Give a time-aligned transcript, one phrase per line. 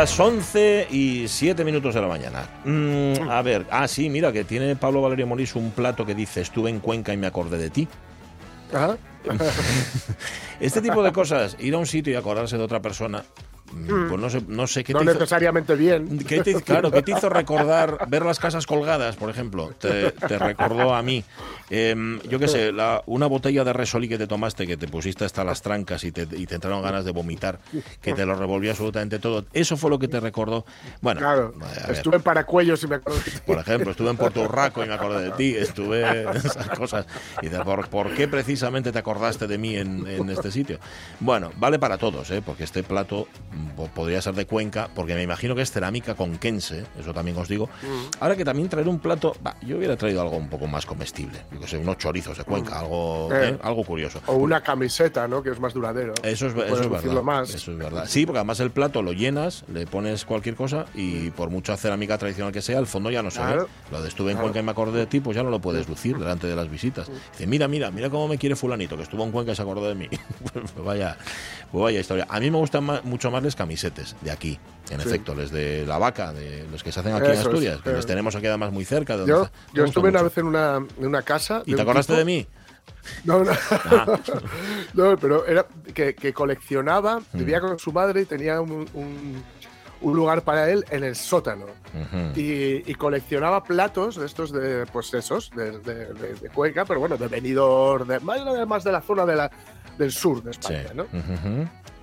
[0.00, 2.48] Las 11 y 7 minutos de la mañana.
[2.64, 6.40] Mm, a ver, ah, sí, mira, que tiene Pablo Valerio Molís un plato que dice:
[6.40, 7.86] Estuve en Cuenca y me acordé de ti.
[8.72, 8.96] Ajá.
[10.58, 13.24] Este tipo de cosas, ir a un sitio y acordarse de otra persona,
[14.08, 16.18] pues no sé, no sé qué no te hizo- necesariamente bien.
[16.18, 19.72] ¿Qué te, claro, ¿qué te hizo recordar ver las casas colgadas, por ejemplo?
[19.78, 21.24] Te, te recordó a mí.
[21.70, 25.24] Em, yo qué sé, la- una botella de Resoli que te tomaste, que te pusiste
[25.24, 27.60] hasta las trancas y te, y te entraron ganas de vomitar,
[28.00, 29.44] que te lo revolvió absolutamente todo.
[29.52, 30.64] Eso fue lo que te recordó.
[31.00, 31.54] Bueno, Claro.
[31.88, 33.30] Estuve en Paracuellos y me de ti.
[33.46, 37.06] por ejemplo, estuve en Puerto Urraco y me acordé de ti, estuve esas cosas.
[37.40, 40.78] Y dices, ¿por, por qué precisamente te acordaste de mí en, en este sitio?
[41.20, 42.42] Bueno, vale para todos, ¿eh?
[42.44, 43.59] porque este plato mm,
[43.94, 47.68] podría ser de Cuenca, porque me imagino que es cerámica conquense, eso también os digo.
[48.20, 51.40] Ahora que también traer un plato, va, yo hubiera traído algo un poco más comestible,
[51.52, 53.50] yo que sé, unos chorizos de Cuenca, algo, Eh.
[53.50, 53.58] ¿eh?
[53.62, 54.20] algo curioso.
[54.26, 55.42] O una camiseta, ¿no?
[55.42, 56.14] Que es más duradero.
[56.22, 57.22] Eso es, eso verdad.
[57.22, 57.54] más.
[57.54, 58.04] Eso es verdad.
[58.06, 62.18] Sí, porque además el plato lo llenas, le pones cualquier cosa y por mucha cerámica
[62.18, 63.62] tradicional que sea, el fondo ya no se Claro.
[63.64, 63.68] ve.
[63.92, 64.46] Lo de estuve en Claro.
[64.48, 66.70] Cuenca y me acordé de ti, pues ya no lo puedes lucir delante de las
[66.70, 67.10] visitas.
[67.32, 69.88] Dice, mira, mira, mira cómo me quiere fulanito, que estuvo en Cuenca y se acordó
[69.88, 70.08] de mí.
[70.52, 71.16] pues vaya,
[71.72, 72.26] pues vaya historia.
[72.28, 74.58] A mí me gustan mucho más los camisetes de aquí.
[74.90, 75.08] En Sí.
[75.08, 77.80] efecto, les de la vaca, de los que se hacen aquí en Eso es, Asturias,
[77.82, 77.94] que eh.
[77.94, 79.12] les tenemos aquí además muy cerca.
[79.14, 81.62] De donde Yo, yo estuve una vez en una, en una casa.
[81.66, 82.46] ¿Y de te acordaste tipo- de mí?
[83.24, 83.52] No, no.
[83.70, 84.18] Ah.
[84.94, 87.38] no, pero era que, que coleccionaba, Mm.
[87.38, 89.42] vivía con su madre y tenía un, un-
[90.02, 91.66] un lugar para él en el sótano.
[92.34, 97.00] Y, y coleccionaba platos de estos de, pues esos, de, de, de- de Cuenca, pero
[97.00, 99.50] bueno, de venidor, de, más de la zona de la,
[100.00, 100.58] del sur de Sí.
[100.74, 101.06] España, ¿no?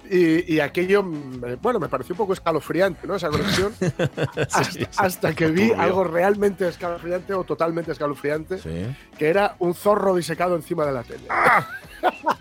[0.09, 3.15] Y, y aquello, mm, bueno, me pareció un poco escalofriante, ¿no?
[3.15, 3.73] Esa colección.
[4.37, 4.87] hasta, sí.
[4.95, 5.81] hasta que vi Turbio.
[5.81, 8.85] algo realmente escalofriante o totalmente escalofriante, Sí.
[9.17, 11.27] que era un zorro disecado encima de la tele.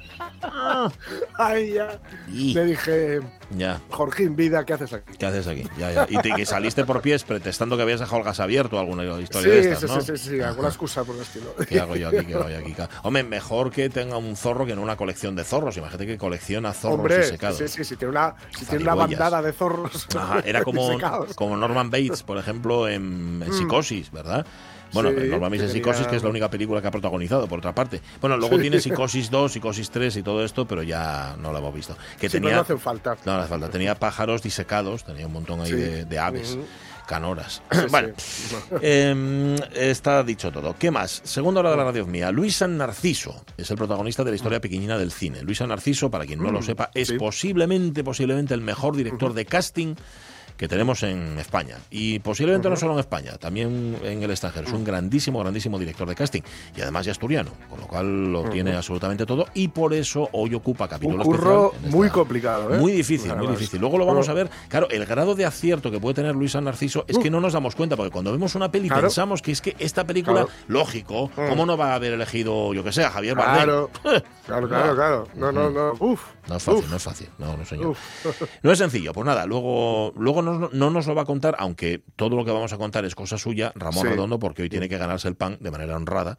[1.39, 2.01] Ay, ya.
[2.33, 3.21] Y- Le dije,
[3.57, 3.81] Ya.
[3.91, 5.13] Jorgín, vida, ¿qué haces aquí?
[5.19, 5.65] ¿Qué haces aquí?
[5.79, 6.07] Ya, ya.
[6.09, 9.43] Y te, que saliste por pies pretextando que habías dejado el gas abierto alguna historia
[9.53, 10.17] Sí, de sí, estas, sí, ¿no?
[10.17, 11.55] sí, sí, alguna excusa por el estilo.
[11.69, 12.25] ¿Qué hago yo aquí?
[12.27, 12.75] ¿Qué hago yo aquí?
[13.03, 15.77] Hombre, mejor que tenga un zorro que no una colección de zorros.
[15.77, 17.59] Imagínate que colecciona zorros Hombre, disecados.
[17.59, 20.07] sí, sí, sí, tiene una, si tiene una bandada de zorros.
[20.17, 20.99] Ajá, era como,
[21.35, 24.47] como Norman Bates, por ejemplo, en, en Psicosis, ¿verdad?
[24.97, 25.15] Bueno, Mm.
[25.15, 28.01] Sí, que en Psicosis, que es la única película que ha protagonizado, por otra parte.
[28.21, 28.63] Bueno, luego Sí.
[28.63, 31.97] tiene Psicosis 2, Psicosis 3 y todo esto, pero ya no lo hemos visto.
[32.19, 33.17] Que Sí, tenía, no hacen falta.
[33.25, 33.69] No, no hace falta.
[33.71, 36.59] Tenía pájaros disecados, tenía un montón ahí de, de aves,
[37.07, 37.63] canoras.
[37.71, 37.79] Sí.
[38.83, 40.75] eh, está dicho todo.
[40.79, 41.21] ¿Qué más?
[41.25, 42.31] Segunda hora de la radio mía.
[42.33, 45.43] Luis San Narciso es el protagonista de la historia pequeñina del cine.
[45.43, 47.19] Luis San Narciso, para quien no lo sepa, es Mm, sí.
[47.19, 49.95] posiblemente, posiblemente el mejor director de casting
[50.57, 51.77] que tenemos en España.
[51.91, 54.67] Y posiblemente no solo en España, también en el extranjero.
[54.67, 56.43] Es un grandísimo, grandísimo director de casting.
[56.77, 59.47] Y además ya asturiano, con lo cual lo tiene absolutamente todo.
[59.55, 62.79] Y por eso hoy ocupa capítulo Un curro especial muy complicado, ¿eh?
[62.79, 63.81] Muy difícil, muy difícil.
[63.81, 64.49] Luego lo vamos a ver.
[64.69, 67.53] Claro, el grado de acierto que puede tener Luis San Narciso es que no nos
[67.53, 69.03] damos cuenta, porque cuando vemos una peli Claro.
[69.03, 70.51] pensamos que es que esta película, Claro.
[70.69, 73.57] lógico, ¿cómo no va a haber elegido, yo que sé, a Javier Bardem?
[73.65, 73.91] Claro,
[74.47, 75.29] claro, claro, claro.
[75.35, 75.93] No, no, no.
[75.99, 76.23] Uf.
[76.49, 77.29] No es fácil, uf, no es fácil.
[77.39, 77.87] No, no, señor.
[77.89, 77.99] uf.
[78.63, 79.13] No es sencillo.
[79.13, 82.51] Pues nada, luego, luego no, no nos lo va a contar, aunque todo lo que
[82.51, 84.11] vamos a contar es cosa suya, Ramón Sí.
[84.11, 86.39] Redondo, porque hoy tiene que ganarse el pan de manera honrada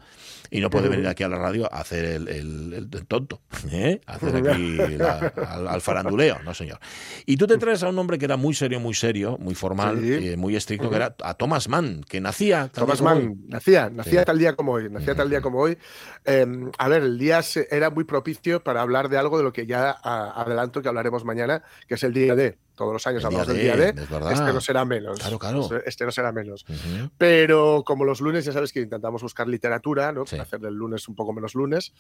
[0.50, 3.42] y no puede venir aquí a la radio a hacer el, el- el- el tonto,
[3.72, 4.02] ¿eh?
[4.06, 6.80] A hacer aquí la- al, al faranduleo, no señor.
[7.26, 10.00] Y tú te traes a un hombre que era muy serio, muy serio, muy formal,
[10.02, 10.30] Sí.
[10.30, 12.70] eh, muy estricto, que era a Thomas Mann, que nacía...
[12.74, 13.36] tal Thomas día Mann hoy.
[13.48, 14.26] nacía, nacía Sí.
[14.26, 15.78] tal día como hoy, nacía tal día como hoy.
[16.26, 16.46] Eh,
[16.78, 17.42] a ver, el día
[17.72, 21.26] era muy propicio para hablar de algo de lo que ya a- adelanto que hablaremos
[21.26, 22.58] mañana, que es el día D.
[22.78, 24.02] Todos los años El día hablamos del D, día D.
[24.04, 24.32] es verdad.
[24.32, 25.20] Este no será menos.
[25.20, 25.62] Claro, claro.
[25.64, 26.64] Este- Este no será menos.
[26.70, 27.10] Ujú.
[27.18, 30.26] Pero como los lunes, ya sabes que intentamos buscar literatura, ¿no?
[30.26, 30.32] Sí.
[30.38, 31.92] Para hacer el lunes un poco menos lunes,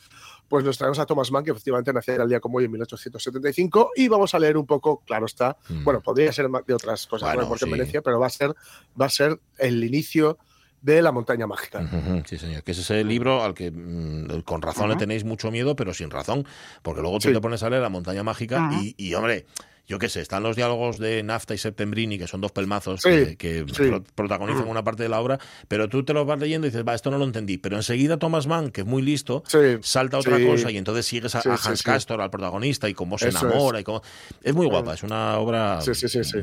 [0.47, 3.91] pues nos traemos a Thomas Mann, que efectivamente nacía el día como hoy en 1875,
[3.95, 5.83] y vamos a leer un poco, claro está, Mm.
[5.83, 7.47] bueno, podría ser de otras cosas, Bueno, ¿no?
[7.49, 7.71] porque sí.
[7.71, 8.53] Venecia, pero va a ser,
[8.99, 10.37] va a ser el inicio
[10.79, 11.79] de la montaña mágica.
[11.79, 12.61] Ujú, Sí, señor.
[12.63, 14.99] Que es ese libro al que mm, con razón le Ujú.
[14.99, 16.45] tenéis mucho miedo, pero sin razón.
[16.83, 17.33] Porque luego tú Sí.
[17.33, 19.47] te pones a leer La montaña mágica y, y, hombre,
[19.87, 23.09] yo qué sé, están los diálogos de Nafta y Septembrini, que son dos pelmazos Sí,
[23.09, 23.83] que, que sí.
[23.87, 25.39] pro- protagonizan una parte de la obra,
[25.69, 27.57] pero tú te los vas leyendo y dices, va, esto no lo entendí.
[27.57, 31.35] Pero enseguida Thomas Mann, que es muy listo, Sí, salta otra cosa y entonces sigues
[31.35, 31.83] a, Hans.
[31.83, 33.79] Castor, al protagonista, y cómo se Eso enamora.
[33.79, 34.01] y cómo...
[34.43, 35.79] Es muy guapa, es una obra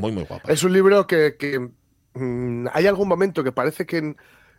[0.01, 0.51] muy, muy guapa.
[0.51, 1.59] Es un libro que, que
[2.15, 4.15] mm, hay algún momento que parece que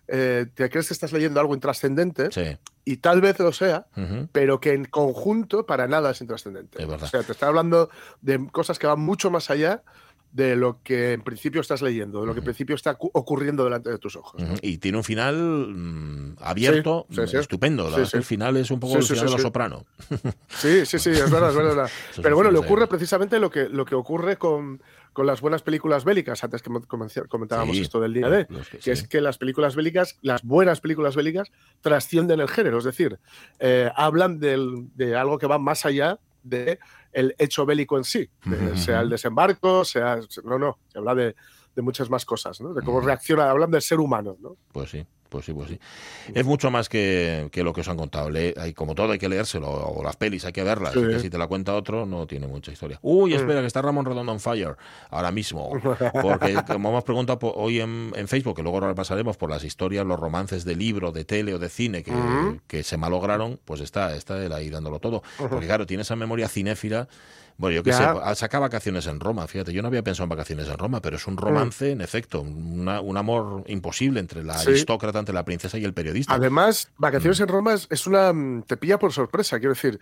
[0.07, 2.55] eh, te crees que estás leyendo algo intrascendente Sí.
[2.85, 3.87] Y tal vez lo sea,
[4.31, 6.81] pero que en conjunto para nada es intrascendente.
[6.81, 7.07] Es verdad.
[7.07, 7.89] O sea, te está hablando
[8.21, 9.83] de cosas que van mucho más allá
[10.31, 13.63] de lo que en principio estás leyendo, de lo que en principio está cu- ocurriendo
[13.63, 14.41] delante de tus ojos.
[14.61, 15.35] Y tiene un final
[15.73, 17.37] mm, abierto, Sí, sí, sí.
[17.37, 17.83] estupendo.
[17.85, 19.41] La verdad es el final es un poco el final sí, de sí.
[19.43, 19.85] soprano.
[20.49, 21.89] Sí, sí, sí, es verdad, es verdad.
[22.11, 24.81] Esos Pero bueno, le ocurre precisamente lo que, lo que ocurre con,
[25.15, 26.69] con las buenas películas bélicas, antes que
[27.29, 27.83] comentábamos Sí.
[27.83, 28.91] esto del día D, Los que- que sí.
[28.91, 33.17] es que las películas bélicas, las buenas películas bélicas, trascienden el género, es decir,
[33.59, 36.79] eh, hablan del- de algo que va más allá de
[37.13, 40.19] el hecho bélico en sí, de- sea el desembarco, sea...
[40.43, 41.33] No, no, se habla de,
[41.75, 42.73] de muchas más cosas, ¿no?
[42.73, 44.57] De cómo reacciona, hablan del ser humano, ¿no?
[44.73, 45.05] Pues sí,
[45.35, 45.79] pues sí, pues sí.
[46.33, 48.29] Es mucho más que, que lo que os han contado.
[48.29, 50.93] Le- hay, como todo hay que leérselo, o las pelis hay que verlas.
[50.93, 50.99] Sí.
[50.99, 52.99] y que si te la cuenta otro, no tiene mucha historia.
[53.01, 53.35] Uy, Mm.
[53.35, 54.77] espera, que está Ramón Redondo on fire
[55.09, 55.71] ahora mismo.
[56.21, 60.19] Porque como hemos preguntado hoy en, en Facebook, que luego repasaremos por las historias, los
[60.19, 62.59] romances de libro, de tele o de cine que, Ujú.
[62.67, 65.21] que se malograron, pues está, está él ahí dándolo todo.
[65.37, 67.07] Porque claro, tiene esa memoria cinéfila.
[67.57, 70.29] Bueno, yo qué sé, ah, saca vacaciones en Roma, fíjate, yo no había pensado en
[70.29, 74.57] vacaciones en Roma, pero es un romance, en efecto, una- un amor imposible entre la
[74.57, 74.71] Sí.
[74.71, 76.33] aristócrata, entre la princesa y el periodista.
[76.33, 78.33] Además, Vacaciones en Roma es, una.
[78.33, 79.99] mm, te pilla por sorpresa, quiero decir.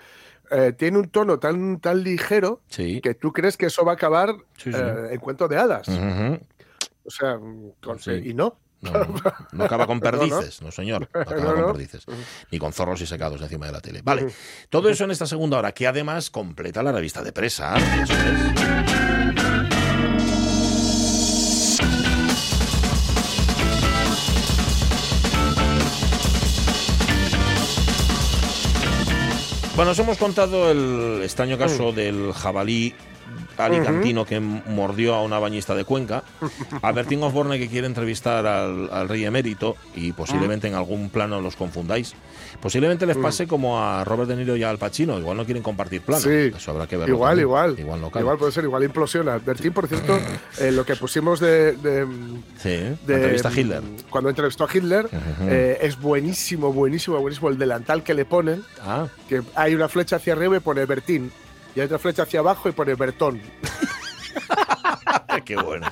[0.52, 3.00] eh, tiene un tono tan, tan ligero Sí.
[3.02, 5.88] que tú crees que eso va a acabar Sí, eh, en cuento de hadas.
[5.88, 8.58] O sea, mm, con- y no.
[8.84, 9.16] No, no,
[9.52, 9.64] no.
[9.66, 12.06] Acaba con perdices, no, señor, no acaba con perdices,
[12.52, 14.02] ni con zorros y secados encima de la tele.
[14.04, 14.28] Vale,
[14.70, 17.76] todo eso en esta segunda hora, que además completa la revista de presa.
[17.78, 19.24] Eso es.
[29.76, 32.94] Bueno, os hemos contado el extraño caso del jabalí
[33.58, 36.24] alicantino que mordió a una bañista de Cuenca,
[36.82, 41.42] a Bertín Osborne que quiere entrevistar al, al rey emérito y posiblemente en algún plano
[41.42, 42.14] los confundáis.
[42.62, 46.02] Posiblemente les pase como a Robert De Niro y al Pacino, igual no quieren compartir
[46.02, 46.22] plano.
[46.24, 46.52] Sí.
[46.56, 47.14] Eso habrá que verlo.
[47.14, 47.48] Igual, también.
[47.48, 47.80] igual.
[47.80, 48.12] Igual no.
[48.20, 49.38] Igual puede ser, igual implosiona.
[49.38, 50.18] Bertín, por cierto,
[50.60, 51.74] eh, lo que pusimos de.
[51.74, 52.08] de-
[52.58, 53.82] Sí, de- entrevista a Hitler.
[54.10, 55.10] Cuando entrevistó a Hitler,
[55.48, 60.18] eh, es buenísimo, buenísimo, buenísimo el delantal que le ponen, Ah, que hay una flecha
[60.18, 61.32] hacia arriba y pone Bertín,
[61.76, 63.42] y hay otra flecha hacia abajo y pone Bertón.
[65.46, 65.88] qué bueno.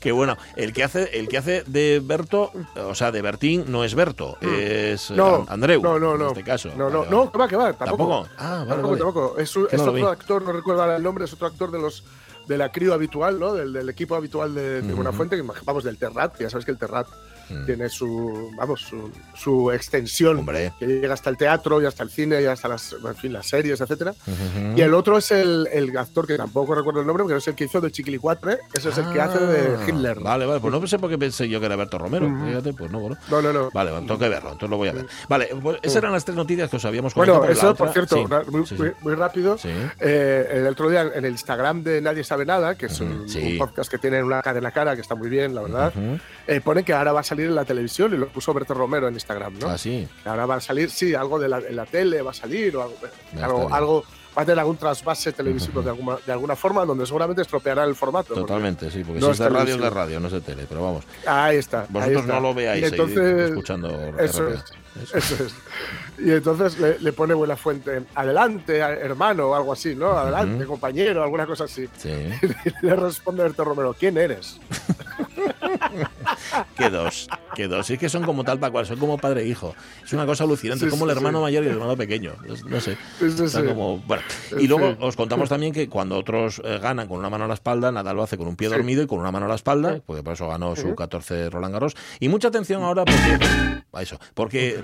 [0.00, 0.36] Qué bueno.
[0.56, 4.36] El que hace, el que hace de Berto, o sea, de Bertín, no es Berto,
[4.40, 5.16] es eh, Mm.
[5.16, 5.82] No, An- Andreu.
[5.82, 6.28] no, no, en no.
[6.28, 6.70] este caso.
[6.76, 7.10] No, no, vale.
[7.10, 8.24] no, que va, que va, tampoco.
[8.24, 8.28] ¿Tampoco?
[8.38, 9.38] Ah, vale, Tampoco, tampoco.
[9.38, 11.70] Es, un- Que es no lo otro actor, no recuerdo el nombre, es otro actor
[11.70, 12.04] de los
[12.46, 13.54] de la crío habitual, ¿no?
[13.54, 14.94] Del, del equipo habitual de, de.
[14.94, 17.06] Buenafuente, que imag- vamos, del Terrat, que ya sabes que el Terrat
[17.52, 17.66] Mm.
[17.66, 20.72] tiene su, vamos, su, su extensión, Hombre.
[20.78, 23.46] que llega hasta el teatro y hasta el cine y hasta las, en fin, las
[23.48, 24.12] series, etcétera.
[24.26, 24.76] Ujú.
[24.76, 27.48] Y el otro es el, el actor que tampoco recuerdo el nombre, porque no es
[27.48, 30.20] el que hizo de Chiquilicuatre, ese es el que hace de Ah, Hitler.
[30.20, 32.26] Vale, vale, pues no sé por qué pensé yo que era Berto Romero.
[32.26, 32.46] Ujú.
[32.46, 33.16] Fíjate, pues no, bueno.
[33.30, 33.70] No, no, no.
[33.72, 35.06] Vale, bueno, tengo que verlo, entonces lo voy a ver.
[35.28, 37.58] Vale, pues esas eran las tres noticias que os habíamos Bueno, comentado.
[37.58, 38.82] eso, La por cierto, sí, muy, sí, sí.
[38.82, 39.56] muy- muy rápido.
[40.00, 43.52] Eh, el otro día en el Instagram de Nadie Sabe Nada, que es un, sí.
[43.52, 45.92] un podcast que tiene una cadena cara que está muy bien, la verdad,
[46.46, 49.08] eh, pone que ahora va a salir en la televisión y lo puso Berto Romero
[49.08, 49.68] en Instagram, ¿no?
[49.68, 50.06] Ah, sí.
[50.24, 52.82] Ahora va a salir, sí, algo de la, en la tele va a salir o
[52.82, 54.04] algo, algo,
[54.36, 57.94] va a tener algún trasvase televisivo de, alguna, de alguna forma donde seguramente estropeará el
[57.94, 58.28] formato.
[58.28, 60.40] porque- Totalmente, sí, porque no si es de radio es de radio, no es de
[60.40, 61.04] tele, pero vamos.
[61.26, 61.80] Ahí está.
[61.82, 62.34] ahí Vosotros está.
[62.34, 64.54] no lo veáis entonces, escuchando eso es.
[64.60, 64.72] Eso.
[65.14, 65.54] Eso es.
[66.18, 70.10] Y entonces le, le pone buena fuente, adelante, hermano, o algo así, ¿no?
[70.12, 71.88] Adelante, compañero, alguna cosa así.
[71.96, 72.10] Sí.
[72.82, 74.60] Le responde Berto Romero, ¿quién eres?
[76.76, 77.88] Que dos, que dos.
[77.90, 79.74] Y es que son como tal para cual, son como padre e hijo.
[80.04, 81.42] Es una cosa alucinante, Sí, como el hermano sí.
[81.42, 82.32] mayor y el hermano pequeño.
[82.66, 82.96] No sé.
[83.66, 84.22] Como- bueno.
[84.50, 87.48] En Y luego os contamos también que cuando otros eh, ganan con una mano a
[87.48, 89.54] la espalda, Nadal lo hace con un pie dormido y con una mano a la
[89.54, 91.96] espalda, porque por eso ganó su 14 Roland Garros.
[92.20, 93.38] Y mucha atención ahora porque.
[93.94, 94.82] A eso, porque,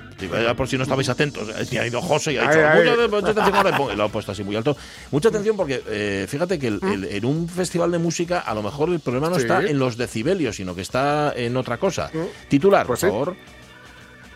[0.56, 2.90] por si no estabais atentos, eh, ha ido José y ha dicho, Ay, ay.
[2.90, 4.76] mucha, mucha atención ahora, y lo ha puesto así muy alto.
[5.10, 8.62] Mucha atención porque, eh, fíjate que el- el- en un festival de música, a lo
[8.62, 12.10] mejor el problema no está en los decibelios, sino que está en otra cosa.
[12.48, 13.12] Titular, Pues por sí.
[13.12, 13.36] favor.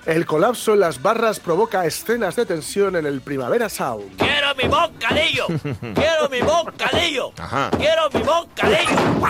[0.04, 4.16] El colapso en las barras provoca escenas de tensión en el Primavera Sound.
[4.16, 5.46] Quiero mi bocadillo.
[5.94, 7.32] Quiero mi bocadillo.
[7.38, 7.70] Ajá.
[7.78, 9.22] Quiero mi bocadillo.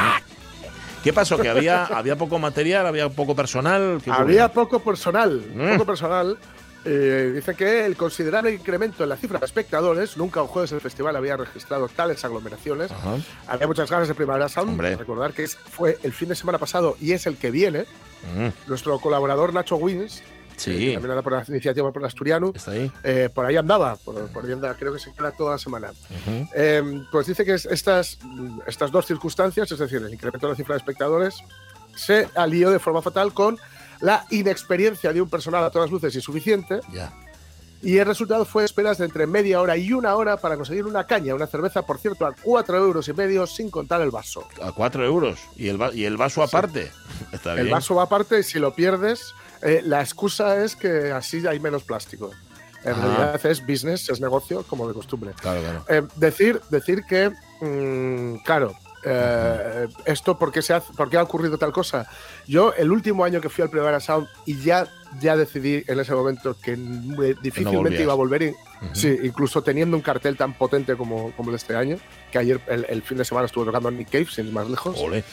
[1.04, 1.36] ¿Qué pasó?
[1.36, 4.00] ¿Que había, había poco material, había poco personal?
[4.06, 5.72] Había poco personal, Mm.
[5.72, 6.38] poco personal.
[6.84, 10.80] Eh, dice que el considerable incremento en la cifra de espectadores, nunca un jueves el
[10.80, 12.90] festival había registrado tales aglomeraciones.
[12.90, 13.16] Ajá.
[13.46, 14.70] Había muchas ganas de Primavera Sound.
[14.70, 14.96] Hombre.
[14.96, 17.84] Recordar que fue el fin de semana pasado y es el que viene.
[18.36, 20.22] Mm, Nuestro colaborador Nacho Wins,
[20.56, 22.92] Sí, que también anda por la iniciativa por el Asturiano, está ahí.
[23.02, 25.90] eh, por ahí andaba, por, por ahí andaba, creo que se queda toda la semana.
[26.54, 28.18] Eh, pues dice que es- estas,
[28.66, 31.36] estas dos circunstancias, es decir, el incremento de la cifra de espectadores
[31.96, 33.58] se alió de forma fatal con
[34.02, 36.80] la inexperiencia de un personal a todas luces insuficiente.
[37.84, 41.04] Y el resultado fue esperas de entre media hora y una hora para conseguir una
[41.04, 44.46] caña, una cerveza, por cierto, a cuatro euros y medio sin contar el vaso.
[44.62, 45.40] A 4 euros.
[45.56, 46.92] ¿Y el, va- y el vaso aparte?
[47.32, 51.44] Está El vaso va aparte y si lo pierdes, eh, la excusa es que así
[51.44, 52.30] hay menos plástico.
[52.84, 53.00] En Ah.
[53.00, 55.32] realidad es business, es negocio, como de costumbre.
[55.40, 55.84] Claro, claro.
[55.88, 57.30] Eh, decir, decir que,
[57.60, 62.08] mm, claro, eh, esto por qué, se hace, por qué ha ocurrido tal cosa.
[62.46, 64.86] Yo el último año que fui al Primavera Sound y ya,
[65.20, 66.76] ya decidí en ese momento que
[67.42, 68.54] difícilmente iba a volver,
[68.92, 71.98] sí, incluso teniendo un cartel tan potente como, como el de este año,
[72.30, 74.68] que ayer el, el fin de semana estuve tocando en Nick Cave, sin ir más
[74.68, 74.98] lejos.
[74.98, 75.24] Ole.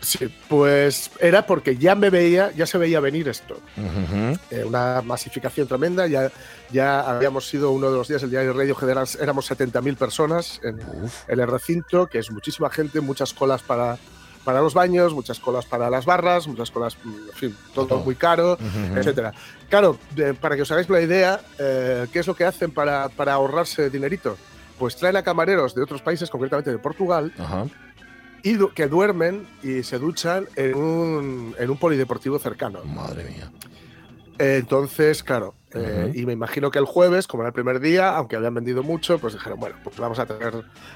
[0.00, 3.54] Sí, pues era porque ya me veía, ya se veía venir esto.
[3.76, 4.38] Ujú.
[4.50, 6.06] Eh, una masificación tremenda.
[6.06, 6.30] Ya,
[6.70, 10.78] ya habíamos sido uno de los días del diario Radio General, éramos 70.000 personas en,
[11.26, 13.98] en el recinto, que es muchísima gente, muchas colas para,
[14.44, 17.98] para los baños, muchas colas para las barras, muchas colas, en fin, todo Todo.
[18.04, 18.96] muy caro, Ujú.
[18.98, 19.32] etcétera.
[19.68, 23.08] Claro, de- para que os hagáis la idea, eh, ¿qué es lo que hacen para,
[23.08, 24.36] para ahorrarse dinerito?
[24.78, 27.64] Pues traen a camareros de otros países, concretamente de Portugal, Ajá.
[28.42, 32.84] Y du- que duermen y se duchan en un, en un polideportivo cercano.
[32.84, 33.50] Madre mía.
[34.38, 36.18] Entonces, claro, eh, Ujú.
[36.18, 39.18] y me imagino que el jueves, como era el primer día, aunque habían vendido mucho,
[39.18, 40.54] pues dijeron, bueno, pues vamos a tener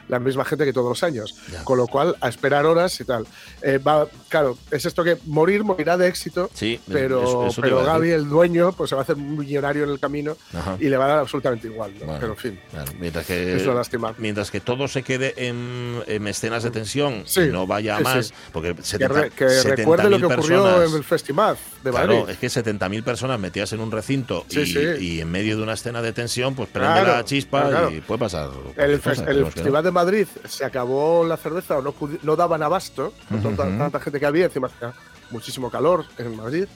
[0.09, 1.35] la misma gente que todos los años.
[1.51, 1.63] Ya.
[1.65, 3.27] Con lo cual, a esperar horas y tal.
[3.61, 7.81] Eh, va, claro, es esto que morir, morirá de éxito, Sí, pero, eso- eso pero
[7.81, 10.77] a Gaby, el dueño, pues se va a hacer un millonario en el camino Ajá.
[10.81, 11.93] y le va a dar absolutamente igual.
[11.99, 12.07] ¿no?
[12.07, 12.19] Bueno.
[12.21, 14.15] Pero en fin, Claro, mientras que es una lástima.
[14.19, 17.99] mientras que todo se quede en, en escenas de tensión Sí, y no vaya a
[17.99, 21.05] sí, más, porque Que, 70 re- que recuerde lo que 70.000 ocurrió personas- en el
[21.05, 22.31] Festimaz de Claro, Madrid.
[22.31, 25.05] es que 70.000 personas metidas en un recinto Sí, y, sí.
[25.05, 28.01] y en medio de una escena de tensión, pues prende Claro, la chispa claro, y
[28.01, 28.51] puede pasar.
[28.77, 34.01] El, cosa, Festival de Madrid se acabó la cerveza o no, daban abasto con tanta,
[34.01, 34.93] gente que había, encima hacía
[35.31, 36.67] muchísimo calor en Madrid,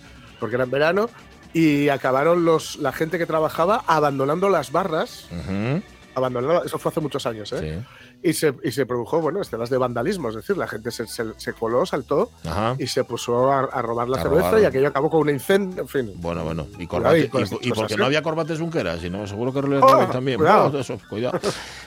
[0.41, 1.11] porque era en verano,
[1.53, 5.83] y acabaron los, la gente que trabajaba abandonando las barras, Ujú,
[6.15, 7.83] abandonando, eso fue hace muchos años, ¿eh?
[7.83, 7.87] sí.
[8.23, 11.39] Y, se, y se produjo, bueno, escenas de vandalismo, es decir, la gente se, se-
[11.39, 12.75] se coló, saltó Ajá.
[12.79, 14.63] y se puso a, a robar la A cerveza robar.
[14.63, 16.13] y aquello acabó con un incendio, en fin.
[16.17, 16.67] Bueno, bueno.
[16.79, 20.39] Y, corbate- y con y- porque no había corbates unqueras, sino seguro que roban también.
[20.39, 20.65] cuidado.
[20.65, 21.39] Bueno, eso, cuidado.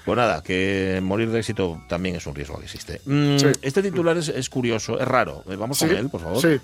[0.06, 3.02] Pues nada, que morir de éxito también es un riesgo que existe.
[3.06, 3.48] Mm, Sí.
[3.62, 5.44] Este titular es, es curioso, es raro.
[5.50, 6.42] Eh, Vamos con Sí, él, por favor.
[6.42, 6.60] Sí.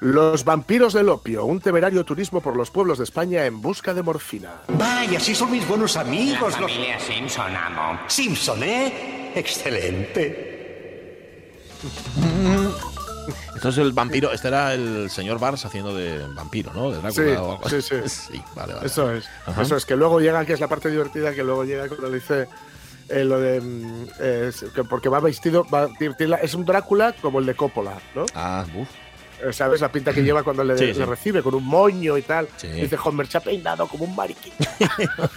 [0.00, 4.02] Los vampiros del opio, un temerario turismo por los pueblos de España en busca de
[4.02, 4.56] morfina.
[4.68, 7.98] Vaya, si son mis buenos amigos La los familia Simpson, amo.
[8.06, 9.32] Simpson, ¿eh?
[9.34, 10.52] Excelente.
[13.54, 14.32] Esto es el vampiro.
[14.32, 16.90] Este era el señor Bars haciendo de vampiro, ¿no?
[16.90, 17.88] De Drácula Sí, o algo sí, así.
[18.08, 18.32] sí.
[18.34, 18.86] Sí, vale, vale.
[18.86, 19.24] Eso es.
[19.46, 19.62] Ajá.
[19.62, 22.16] Eso es que luego llega, que es la parte divertida, que luego llega cuando le
[22.16, 22.48] dice
[23.08, 23.62] eh, lo de.
[24.20, 25.64] eh, que porque va vestido.
[25.72, 25.88] va-
[26.42, 28.26] es un Drácula como el de Coppola, ¿no?
[28.34, 28.88] Ah, uf.
[29.42, 30.98] Eh, ¿Sabes la pinta que lleva cuando le, Sí, sí.
[30.98, 31.42] le recibe?
[31.42, 32.48] Con un moño y tal.
[32.56, 32.68] Sí.
[32.68, 34.52] Dice, Homer se ha peinado como un mariquín.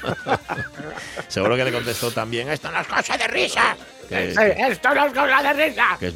[1.27, 2.49] Seguro que le contestó también.
[2.49, 3.75] Esto no es cosa de risa.
[4.07, 5.97] Que, esto no es cosa de risa.
[5.99, 6.15] que es,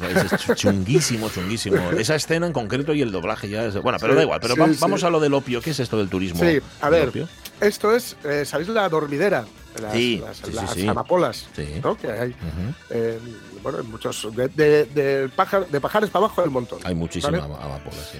[0.50, 1.90] es chunguísimo, chunguísimo.
[1.92, 3.74] Esa escena en concreto y el doblaje ya es.
[3.80, 4.40] Bueno, pero da igual.
[4.40, 5.60] Pero va- vamos a lo del opio.
[5.60, 6.40] ¿Qué es esto del turismo?
[6.40, 7.28] Sí, a ver, opio?
[7.60, 9.44] esto es, eh, ¿sabéis la dormidera?
[9.80, 10.86] Las, Sí, las, sí, las sí.
[10.86, 11.48] amapolas.
[11.82, 11.96] ¿no?
[11.96, 12.74] Que hay, Ujú.
[12.90, 13.18] eh,
[13.62, 16.78] bueno, en muchos, de, de, de pájar- de pajares para abajo hay un montón.
[16.84, 17.42] Hay muchísima ¿vale?
[17.54, 18.18] ama- amapola, sí.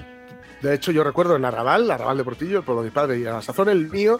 [0.62, 3.26] De hecho, yo recuerdo en Arrabal, Arrabal de Portillo, el pueblo de mi padre, y
[3.26, 4.18] a la sazón el mío,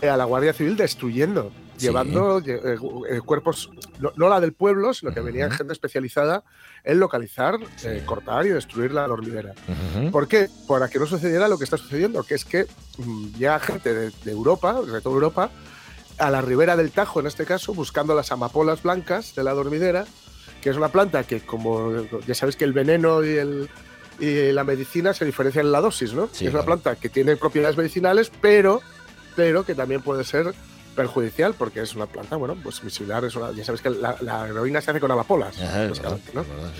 [0.00, 2.78] eh, a la Guardia Civil destruyendo, llevando eh,
[3.10, 5.56] eh, cuerpos, no, no la del pueblo, sino que venía Ujú.
[5.58, 6.42] gente especializada
[6.82, 9.52] en localizar, eh, cortar y destruir la dormidera.
[9.98, 10.10] Ujú.
[10.10, 10.48] ¿Por qué?
[10.66, 12.66] Para que no sucediera lo que está sucediendo, que es que
[12.98, 15.50] mm, llega gente de, de Europa, de toda Europa,
[16.22, 20.04] a la ribera del Tajo, en este caso, buscando las amapolas blancas de la dormidera,
[20.60, 21.90] que es una planta que, como
[22.26, 23.68] ya sabéis que el veneno y, el,
[24.20, 26.28] y la medicina se diferencian en la dosis, ¿no?
[26.32, 26.80] Sí, es una claro.
[26.80, 28.80] planta que tiene propiedades medicinales, pero,
[29.34, 30.54] pero que también puede ser
[30.94, 34.46] perjudicial porque es una planta, bueno, pues similar, es una- ya sabéis que la, la
[34.46, 36.44] heroína se hace con amapolas, Ajá, verdad, ¿no?
[36.44, 36.70] verdad.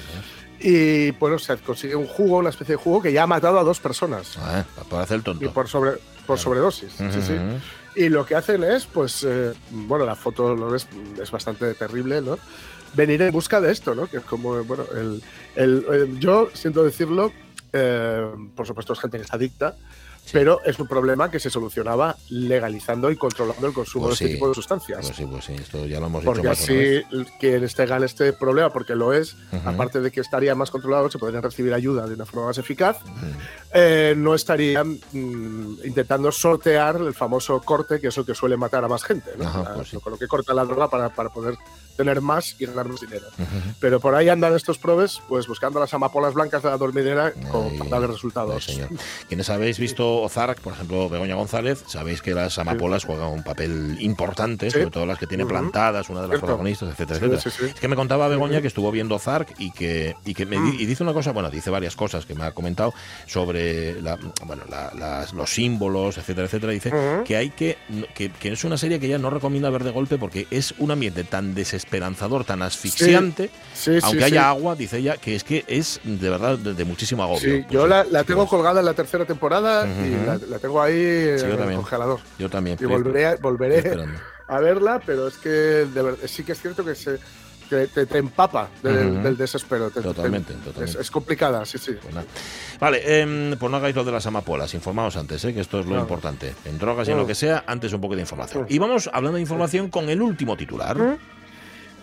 [0.60, 3.64] Y bueno, se consigue un jugo, una especie de jugo que ya ha matado a
[3.64, 4.36] dos personas.
[4.38, 5.44] Ah, para hacer el tonto.
[5.44, 5.92] Y por, sobre,
[6.26, 6.92] por sobredosis.
[6.92, 7.34] sí, sí.
[7.94, 10.86] Y lo que hacen es, pues, eh, bueno, la foto lo ves,
[11.20, 12.38] es bastante terrible, ¿no?
[12.94, 14.06] Venir en busca de esto, ¿no?
[14.06, 15.22] Que es como, bueno, el,
[15.56, 17.32] el- el- yo siento decirlo,
[17.72, 19.76] eh, por supuesto es gente que está adicta,
[20.30, 24.34] pero es un problema que se solucionaba legalizando y controlando el consumo Pues de este
[24.34, 25.00] tipo de sustancias.
[25.02, 27.02] Pues sí, pues sí, esto ya lo hemos Porque dicho así
[27.40, 31.42] quien esté este problema, porque lo es, aparte de que estaría más controlado, se podrían
[31.42, 32.98] recibir ayuda de una forma más eficaz,
[33.74, 38.84] eh, no estarían mm, intentando sortear el famoso corte, que es lo que suele matar
[38.84, 39.46] a más gente, ¿no?
[39.46, 39.98] Ajá, pues sí.
[39.98, 41.56] con lo que corta la droga para, para poder
[42.02, 43.26] tener más y ganar más dinero.
[43.38, 43.74] Ujú.
[43.80, 47.78] Pero por ahí andan estos probes, pues buscando las amapolas blancas de la dormidera Ay,
[47.90, 48.64] darle ay, resultados.
[48.64, 48.88] señor.
[49.28, 53.96] Quienes habéis visto Ozark, por ejemplo, Begoña González, sabéis que las amapolas juegan un papel
[54.00, 54.78] importante, Sí.
[54.78, 55.50] sobre todo las que tiene Ujú.
[55.52, 56.46] plantadas, una de las Cierto.
[56.46, 57.50] protagonistas, etcétera, Sí, etcétera.
[57.56, 57.72] sí, sí.
[57.74, 60.76] Es que me contaba Begoña que estuvo viendo Ozark y que, y que me Mm.
[60.80, 62.92] y dice una cosa, bueno, dice varias cosas que me ha comentado
[63.26, 66.72] sobre la- bueno, la- las- los símbolos, etcétera, etcétera.
[66.72, 67.24] Dice Ujú.
[67.24, 67.78] que hay que,
[68.14, 70.90] que, que es una serie que ella no recomienda ver de golpe porque es un
[70.90, 71.54] ambiente tan
[71.92, 74.24] desesperanzador, tan asfixiante, Sí, sí, aunque sí.
[74.24, 77.40] haya agua, dice ella, que es que es de verdad de, de muchísimo agobio.
[77.40, 80.04] Sí, Pues yo la, la tengo pues, colgada en la tercera temporada Ujú.
[80.06, 82.20] y la, la tengo ahí en el congelador.
[82.38, 82.78] Yo también.
[82.80, 83.96] Y volveré, a- volveré
[84.48, 87.18] a verla, pero es que de verdad, sí que es cierto que se
[87.70, 89.22] te, te empapa del, Ujú.
[89.22, 89.88] del desespero.
[89.88, 91.00] Te- te- Totalmente, es- totalmente.
[91.00, 91.92] Es, complicada, sí, sí.
[92.02, 92.14] Pues.
[92.78, 95.86] Vale, em, pues no hagáis lo de las amapolas, informaos antes, eh, que esto es
[95.86, 96.02] lo Claro.
[96.02, 96.54] importante.
[96.66, 97.20] En drogas y en Mm.
[97.20, 98.64] lo que sea, antes un poco de información.
[98.64, 98.66] Mm.
[98.68, 100.96] Y vamos hablando de información con el último titular.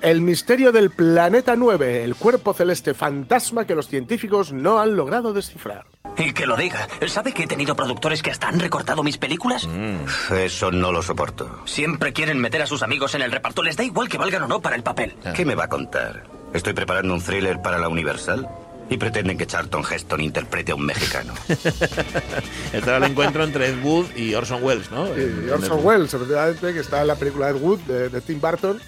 [0.02, 5.34] El misterio del planeta 9, el cuerpo celeste fantasma que los científicos no han logrado
[5.34, 5.86] descifrar.
[6.18, 6.88] Y que lo diga.
[7.08, 9.68] ¿Sabe que he tenido productores que hasta han recortado mis películas?
[9.68, 10.34] Mm.
[10.36, 11.62] Eso no lo soporto.
[11.66, 13.62] Siempre quieren meter a sus amigos en el reparto.
[13.62, 15.16] Les da igual que valgan o no para el papel.
[15.26, 15.34] Ah.
[15.34, 16.24] ¿Qué me va a contar?
[16.54, 18.48] ¿Estoy preparando un thriller para la Universal?
[18.90, 21.34] Y pretenden que Charlton Heston interprete a un mexicano.
[21.48, 25.08] Este era el encuentro entre Ed Wood y Orson Welles, ¿no?
[25.08, 28.40] En Orson el- Welles, efectivamente, que está en la película Ed Wood de, de Tim
[28.42, 28.80] Burton.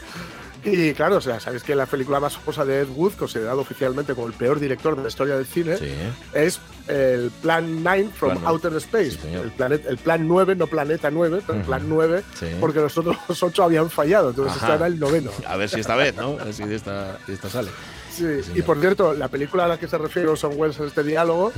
[0.63, 4.13] Y claro, o sea, sabéis que la película más famosa de Ed Wood, considerado oficialmente
[4.13, 5.89] como el peor director de la historia del cine, Sí.
[6.33, 8.45] es el Plan 9 from Plan.
[8.47, 9.11] Outer Space.
[9.11, 12.47] Sí, el, planet, el Plan 9, no Planeta 9, pero el Plan 9, Sí.
[12.59, 14.65] porque los otros 8 habían fallado, entonces Ajá.
[14.67, 15.31] este era el noveno.
[15.47, 16.37] A ver si esta vez, ¿no?
[16.39, 17.69] A ver si esta, esta sale.
[18.11, 18.25] Sí,
[18.55, 21.51] y por cierto, la película a la que se refiere Orson Welles en este diálogo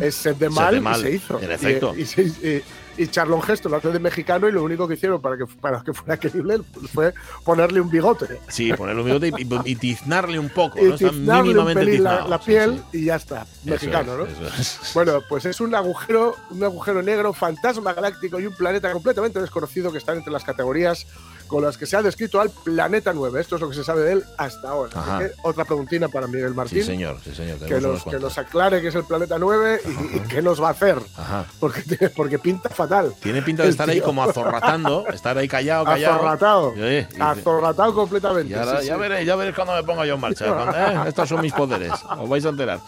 [0.00, 1.38] es Set de Set Mal, de Mal, y se hizo.
[1.40, 1.94] en Y- efecto.
[1.96, 2.64] Y, se-
[2.98, 5.80] y- Charlon Heston lo hace de mexicano y lo único que hicieron para que, para
[5.82, 6.60] que fuera creíble
[6.92, 7.14] fue
[7.44, 8.40] ponerle un bigote.
[8.48, 9.28] Sí, ponerle un bigote
[9.64, 12.98] y, y- tiznarle un poco, Y tiznarle un pelín la, piel sí.
[12.98, 13.46] y ya está.
[13.64, 14.46] Mexicano, es, ¿no?
[14.48, 14.80] es.
[14.94, 19.90] Bueno, pues es un agujero, un agujero negro, fantasma galáctico y un planeta completamente desconocido
[19.92, 21.06] que están entre las categorías
[21.48, 23.40] con las que se ha descrito al planeta 9.
[23.40, 24.90] Esto es lo que se sabe de él hasta ahora.
[24.94, 26.78] Así que otra preguntina para Miguel Martín.
[26.82, 27.58] Sí, señor, sí, señor.
[27.58, 30.68] que nos, que nos aclare qué es el planeta 9 y, y qué nos va
[30.68, 30.98] a hacer.
[31.16, 31.46] Ajá.
[31.58, 31.82] Porque,
[32.14, 33.12] porque pinta fatal.
[33.20, 36.14] Tiene pinta de estar ahí como azorratando, estar ahí callado, callado.
[36.16, 36.74] Azorratado.
[36.76, 38.52] Sí, Azorratado completamente.
[38.52, 40.46] Y ahora, sí, ya veréis, ya veréis cuando me ponga yo en marcha.
[40.52, 41.92] Cuando- eh, estos son mis poderes.
[42.18, 42.80] Os vais a enterar.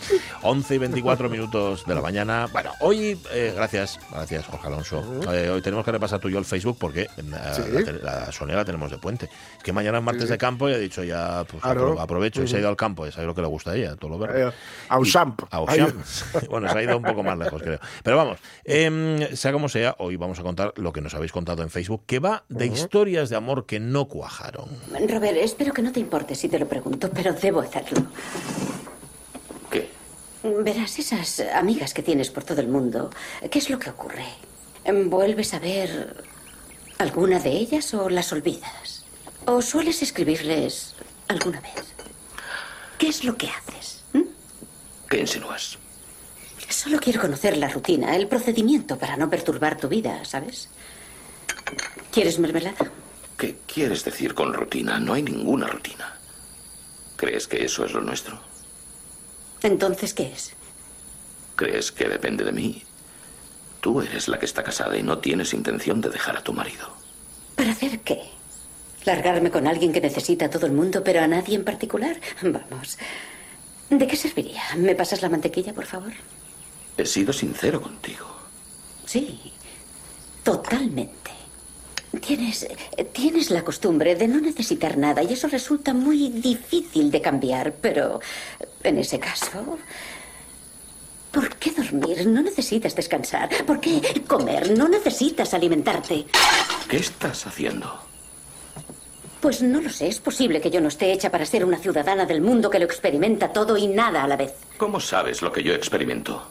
[0.42, 2.46] 11 y 24 minutos de la mañana.
[2.52, 5.02] Bueno, hoy, eh, gracias, gracias, Jorge Alonso.
[5.32, 7.56] Eh, hoy tenemos que repasar tú y yo el Facebook porque en la,
[8.02, 9.28] la la La tenemos de puente.
[9.56, 12.00] Es que mañana es martes Sí, de campo y ha dicho ya, pues Claro.
[12.00, 13.06] aprovecho y se ha ido al campo.
[13.06, 14.48] Es lo que le gusta a ella, todo lo verde.
[14.48, 14.52] Eh,
[14.88, 15.42] a Usamp.
[15.50, 15.94] A Auchan.
[16.50, 17.78] Bueno, se ha ido un poco más lejos, creo.
[18.02, 21.62] Pero vamos, em, sea como sea, hoy vamos a contar lo que nos habéis contado
[21.62, 24.68] en Facebook, que va de historias de amor que no cuajaron.
[25.08, 28.02] Robert, espero que no te importe si te lo pregunto, pero debo hacerlo.
[29.70, 29.88] ¿Qué?
[30.42, 33.10] Verás, esas amigas que tienes por todo el mundo,
[33.50, 34.24] ¿qué es lo que ocurre?
[35.06, 36.24] ¿Vuelves a ver
[37.00, 39.04] alguna de ellas o las olvidas?
[39.46, 40.94] ¿O sueles escribirles
[41.28, 41.94] alguna vez?
[42.98, 44.04] ¿Qué es lo que haces?
[44.12, 44.22] ¿Mm?
[45.08, 45.78] ¿Qué insinúas?
[46.68, 50.68] Solo quiero conocer la rutina, el procedimiento para no perturbar tu vida, ¿sabes?
[52.12, 52.90] ¿Quieres mermelada?
[53.36, 55.00] ¿Qué quieres decir con rutina?
[55.00, 56.16] No hay ninguna rutina.
[57.16, 58.40] ¿Crees que eso es lo nuestro?
[59.62, 60.52] Entonces, ¿qué es?
[61.56, 62.84] ¿Crees que depende de mí?
[63.80, 66.88] Tú eres la que está casada y no tienes intención de dejar a tu marido.
[67.56, 68.20] ¿Para hacer qué?
[69.04, 72.20] ¿Largarme con alguien que necesita a todo el mundo, pero a nadie en particular?
[72.42, 72.98] Vamos.
[73.88, 74.62] ¿De qué serviría?
[74.76, 76.12] ¿Me pasas la mantequilla, por favor?
[76.96, 78.26] He sido sincero contigo.
[79.06, 79.52] Sí,
[80.44, 81.30] totalmente.
[82.20, 82.68] Tienes,
[83.12, 88.20] tienes la costumbre de no necesitar nada y eso resulta muy difícil de cambiar, pero
[88.82, 89.78] en ese caso...
[91.32, 92.26] ¿Por qué dormir?
[92.26, 93.48] No necesitas descansar.
[93.64, 94.76] ¿Por qué comer?
[94.76, 96.26] No necesitas alimentarte.
[96.88, 98.00] ¿Qué estás haciendo?
[99.40, 102.26] Pues no lo sé, es posible que yo no esté hecha para ser una ciudadana
[102.26, 104.52] del mundo que lo experimenta todo y nada a la vez.
[104.76, 106.46] ¿Cómo sabes lo que yo experimento?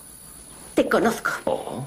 [0.74, 1.32] Te conozco.
[1.46, 1.84] Oh,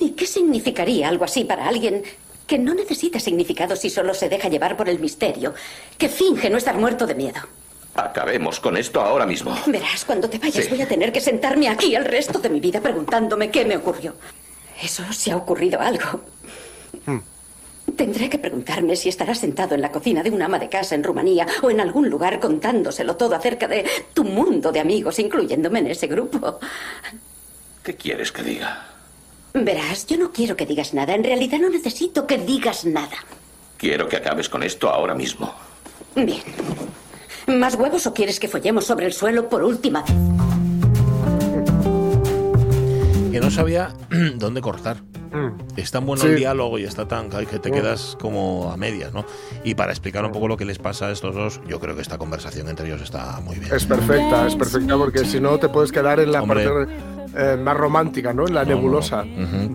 [0.00, 2.02] ¿Y qué significaría algo así para alguien
[2.46, 5.54] que no necesita significado si solo se deja llevar por el misterio,
[5.98, 7.40] que finge no estar muerto de miedo?
[8.04, 9.56] Acabemos con esto ahora mismo.
[9.66, 10.70] Verás, cuando te vayas Sí.
[10.70, 14.14] voy a tener que sentarme aquí el resto de mi vida preguntándome qué me ocurrió.
[14.80, 16.20] Eso se ha ocurrido algo.
[17.96, 21.02] Tendré que preguntarme si estará sentado en la cocina de una ama de casa en
[21.02, 23.84] Rumanía o en algún lugar contándoselo todo acerca de
[24.14, 26.60] tu mundo de amigos, incluyéndome en ese grupo.
[27.82, 28.86] ¿Qué quieres que diga?
[29.54, 31.14] Verás, yo no quiero que digas nada.
[31.14, 33.16] En realidad no necesito que digas nada.
[33.78, 35.52] Quiero que acabes con esto ahora mismo.
[36.14, 36.42] Bien.
[37.48, 40.12] ¿Más huevos o quieres que follemos sobre el suelo por última vez?
[43.32, 43.94] Que no sabía
[44.36, 44.98] dónde cortar.
[45.32, 45.76] Mm.
[45.76, 46.28] Es tan bueno Sí.
[46.28, 49.24] el diálogo y está tan que te quedas como a medias, ¿no?
[49.64, 52.02] Y para explicar un poco lo que les pasa a estos dos, yo creo que
[52.02, 53.74] esta conversación entre ellos está muy bien.
[53.74, 56.64] Es perfecta, es perfecta porque si no te puedes quedar en la Hombre.
[56.66, 56.92] parte
[57.36, 58.46] eh, más romántica, ¿no?
[58.46, 58.76] En la No, no.
[58.76, 59.24] nebulosa.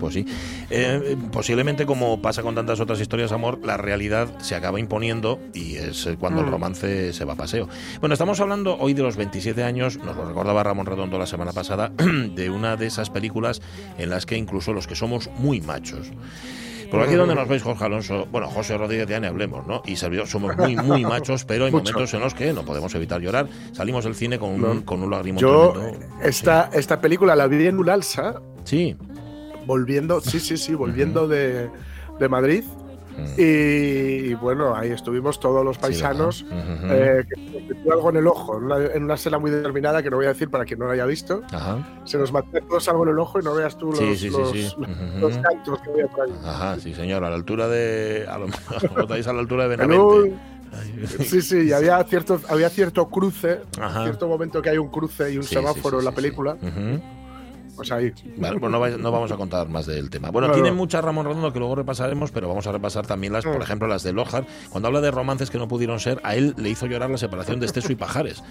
[0.00, 0.26] Pues sí.
[0.70, 5.38] Eh, posiblemente, como pasa con tantas otras historias de amor, la realidad se acaba imponiendo
[5.52, 6.50] y es cuando el Mm.
[6.50, 7.68] romance se va a paseo.
[8.00, 11.52] Bueno, estamos hablando hoy de los 27 años, nos lo recordaba Ramón Redondo la semana
[11.52, 11.90] pasada,
[12.34, 13.60] de una de esas películas
[13.98, 16.10] en las que incluso los que somos muy machos.
[16.94, 19.82] Por aquí donde nos veis, Jorge Alonso, bueno, José Rodríguez ya ni hablemos, ¿no?
[19.86, 21.92] Y servidor, somos muy, muy machos, pero hay Mucho.
[21.92, 23.46] momentos en los que no podemos evitar llorar.
[23.72, 24.84] Salimos del cine con un, No.
[24.84, 26.06] con un lagrimón Yo tremendo.
[26.22, 28.96] esta, esta película la vi en un alza, Sí.
[29.66, 31.68] volviendo, sí, sí, sí, volviendo de,
[32.18, 32.64] de Madrid.
[33.36, 36.42] Y, bueno, ahí estuvimos todos los paisanos.
[36.42, 36.52] Ujú.
[36.90, 37.40] eh, que
[37.74, 40.26] metió algo en el ojo, en una, en una escena muy determinada que no voy
[40.26, 41.42] a decir para quien no lo haya visto.
[41.52, 41.78] Ajá.
[42.04, 44.30] Se nos metió todos algo en el ojo y no veas tú los, Sí, sí,
[44.30, 44.68] sí, los, sí.
[45.20, 46.32] los- cantos que había por ahí.
[46.44, 48.26] Ajá, sí, señor, a la altura de.
[48.28, 48.46] A lo
[48.80, 50.34] mejor estáis a la altura de En Benavente.
[51.24, 54.02] Sí, sí, y había cierto, había cierto cruce, Ajá.
[54.02, 56.16] cierto momento que hay un cruce y un Sí, sí, semáforo sí, en la sí,
[56.16, 56.68] película, sí.
[57.76, 58.12] Pues ahí.
[58.36, 60.30] Vale, pues no, vais- no vamos a contar más del tema.
[60.30, 63.44] Bueno, No, tiene muchas Ramón Redondo que luego repasaremos, pero vamos a repasar también las,
[63.44, 64.46] por ejemplo, las de Lojar.
[64.70, 67.60] Cuando habla de romances que no pudieron ser, a él le hizo llorar la separación
[67.60, 68.42] de Esteso y Pajares.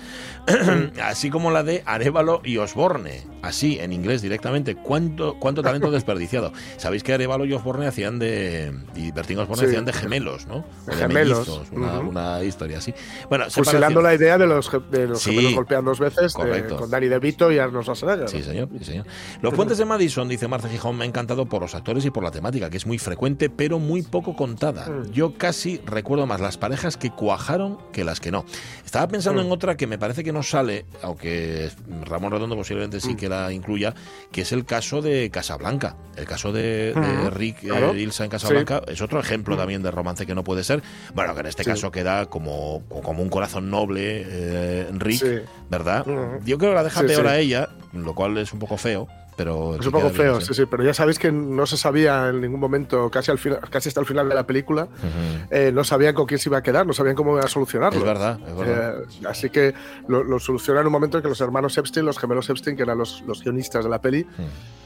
[1.04, 3.24] Así como la de Arevalo y Osborne.
[3.42, 4.76] Así, en inglés directamente.
[4.76, 6.52] ¿Cuánto, cuánto talento desperdiciado?
[6.78, 8.74] Sabéis que Arevalo y Osborne hacían de.
[8.96, 9.68] y Bertín Osborne Sí.
[9.68, 10.58] hacían de gemelos, ¿no?
[10.58, 11.48] O de Gemelos.
[11.48, 12.94] mellizos, una, historia así.
[13.30, 15.32] Bueno, Fusilando la idea de los, de los Sí.
[15.32, 16.78] gemelos golpean dos veces, de- Correcto.
[16.78, 18.30] con Danny DeVito y Arnold Schwarzenegger.
[18.30, 19.06] Sí, señor, sí, señor.
[19.42, 22.24] Los puentes de Madison, dice Marce Gijón, me ha encantado por los actores y por
[22.24, 24.88] la temática, que es muy frecuente, pero muy poco contada.
[24.88, 25.12] Mm.
[25.12, 28.46] Yo casi recuerdo más las parejas que cuajaron que las que no.
[28.86, 29.46] Estaba pensando Mm.
[29.48, 31.70] en otra que me parece que no sale, aunque
[32.06, 33.02] Ramón Redondo posiblemente Mm.
[33.02, 33.94] sí que la incluya,
[34.32, 35.96] que es el caso de Casablanca.
[36.16, 37.28] El caso de, de Mm.
[37.32, 37.96] Rick eh, Claro.
[37.96, 38.94] Ilsa en Casablanca Sí.
[38.94, 40.82] es otro ejemplo también de romance que no puede ser.
[41.14, 41.70] Bueno, que en este Sí.
[41.70, 45.36] caso queda como, como un corazón noble, eh, Rick, Sí.
[45.70, 46.06] ¿verdad?
[46.46, 49.03] Yo creo que la deja peor a ella, lo cual es un poco feo.
[49.36, 52.42] Pero Es un poco feo, sí, sí, pero ya sabéis que no se sabía en
[52.42, 55.48] ningún momento, casi, al final, casi hasta el final de la película, Ujú.
[55.50, 58.00] eh, no sabían con quién se iba a quedar, no sabían cómo iba a solucionarlo.
[58.00, 59.02] Es verdad, es verdad.
[59.02, 59.74] Eh, así que
[60.08, 62.84] lo, lo solucionaron en un momento en que los hermanos Epstein, los gemelos Epstein, que
[62.84, 64.26] eran los, los guionistas de la peli,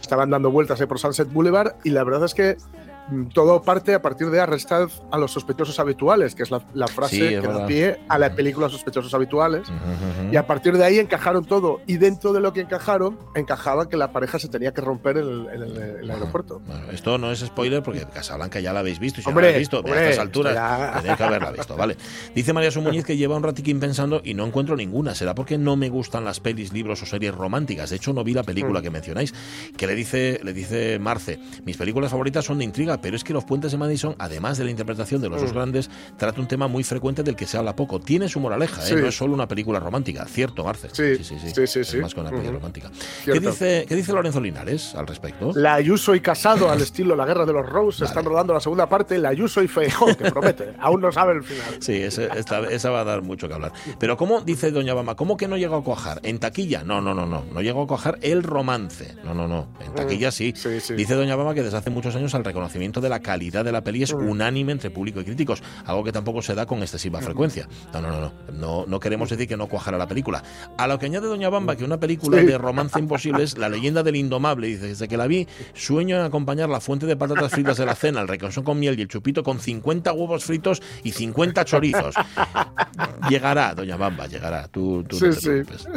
[0.02, 2.58] estaban dando vueltas ahí por Sunset Boulevard y la verdad es que
[3.34, 7.16] todo parte a partir de arrestad a los sospechosos habituales, que es la, la frase
[7.16, 9.70] Sí, es que da pie a la película Sospechosos Habituales.
[9.70, 10.34] Ujú, ujú.
[10.34, 11.80] Y a partir de ahí encajaron todo.
[11.88, 15.24] Y dentro de lo que encajaron, encajaba que la pareja se tenía que romper en
[15.28, 16.62] el, en el- en el aeropuerto.
[16.66, 19.50] Bueno, esto no es spoiler porque Casablanca ya la habéis visto si no Hombre, la
[19.52, 21.96] habéis visto a hombre, estas alturas ya- tenéis que haberla visto, vale.
[22.36, 25.16] Dice María Sumuñiz que lleva un ratiquín pensando y no encuentro ninguna.
[25.16, 27.90] ¿Será porque no me gustan las pelis, libros o series románticas?
[27.90, 28.84] De hecho, no vi la película Mm.
[28.84, 29.34] que mencionáis.
[29.78, 33.34] Que le dice, le dice Marce, mis películas favoritas son de intriga, pero es que
[33.34, 35.56] Los Puentes de Madison, además de la interpretación de los dos Mm.
[35.56, 38.00] grandes, trata un tema muy frecuente del que se habla poco.
[38.00, 38.96] Tiene su moraleja, ¿eh?
[38.96, 40.26] No es solo una película romántica.
[40.26, 40.90] Cierto, Marce.
[40.92, 41.50] Sí, sí, sí.
[41.54, 42.54] sí, sí, Es más que una peli Ujú.
[42.54, 42.92] romántica.
[43.26, 45.52] ¿Qué dice, ¿Qué dice Lorenzo Linares al respecto?
[45.56, 48.88] La Ayuso y Casado al estilo La Guerra de los Rose están rodando la segunda
[48.88, 50.74] parte, La Ayuso y Feijó, que promete.
[50.80, 51.76] Aún no sabe el final.
[51.80, 53.72] Sí, ese- esta- esa va a dar mucho que hablar.
[54.00, 56.20] Pero ¿cómo, dice Doña Bama, cómo que no llegó a cuajar?
[56.24, 56.84] ¿En taquilla?
[56.84, 57.44] No, no, no, no.
[57.54, 59.16] No llegó a cuajar el romance.
[59.24, 59.68] No, no, no.
[59.86, 60.54] En taquilla sí.
[60.54, 63.84] Dice Doña Bama que desde hace muchos años el reconocimiento de la calidad de la
[63.84, 64.30] peli es Mm.
[64.30, 67.68] unánime entre público y críticos, algo que tampoco se da con excesiva frecuencia.
[67.94, 68.32] No, no, no, no.
[68.54, 70.44] No, no queremos decir que no cuajara la película.
[70.78, 74.02] A lo que añade Doña Bamba que una película de romance imposible es La leyenda
[74.04, 74.68] del indomable.
[74.68, 77.96] Dice, desde que la vi, sueño en acompañar la fuente de patatas fritas de la
[77.96, 82.16] cena, el requesón con miel y el chupito con 50 huevos fritos y 50 chorizos.
[83.30, 84.68] Llegará, Doña Bamba, llegará.
[84.68, 85.88] Tú, tú no Sí, te sí.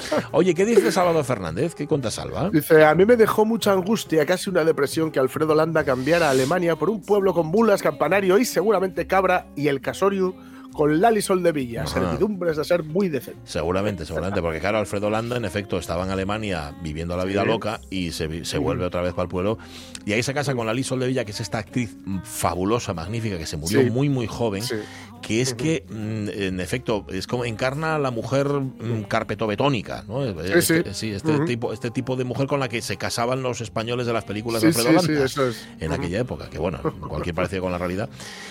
[0.00, 0.16] Sí.
[0.32, 1.74] Oye, ¿qué dice Salvador Fernández?
[1.74, 2.50] ¿Qué cuenta Salva?
[2.50, 6.34] Dice, a mí me dejó mucha angustia, casi una depresión, que Alfredo Landa cambiara a
[6.40, 10.34] Alemania por un pueblo con bulas, campanario y seguramente cabra y el casorio
[10.72, 11.94] con Lali Soldevilla, Ajá.
[12.00, 13.40] servidumbres de ser muy decente.
[13.44, 17.48] Seguramente, seguramente, porque claro, Alfredo Landa en efecto estaba en Alemania viviendo la vida Sí.
[17.48, 19.58] loca y se, se vuelve otra vez para el pueblo
[20.06, 23.56] y ahí se casa con Lali Soldevilla, que es esta actriz fabulosa, magnífica, que se
[23.58, 23.90] murió Sí.
[23.90, 24.76] muy muy joven, Sí.
[25.22, 30.24] Que es que mm, en efecto es como encarna a la mujer mm, carpetobetónica, ¿no?
[30.24, 31.10] Este, sí.
[31.12, 31.44] este Ujú.
[31.44, 34.60] tipo, este tipo de mujer con la que se casaban los españoles de las películas
[34.62, 35.68] Sí, de Alfredo Landa eso es.
[35.78, 38.08] en aquella época, que bueno, cualquier parecido con la realidad.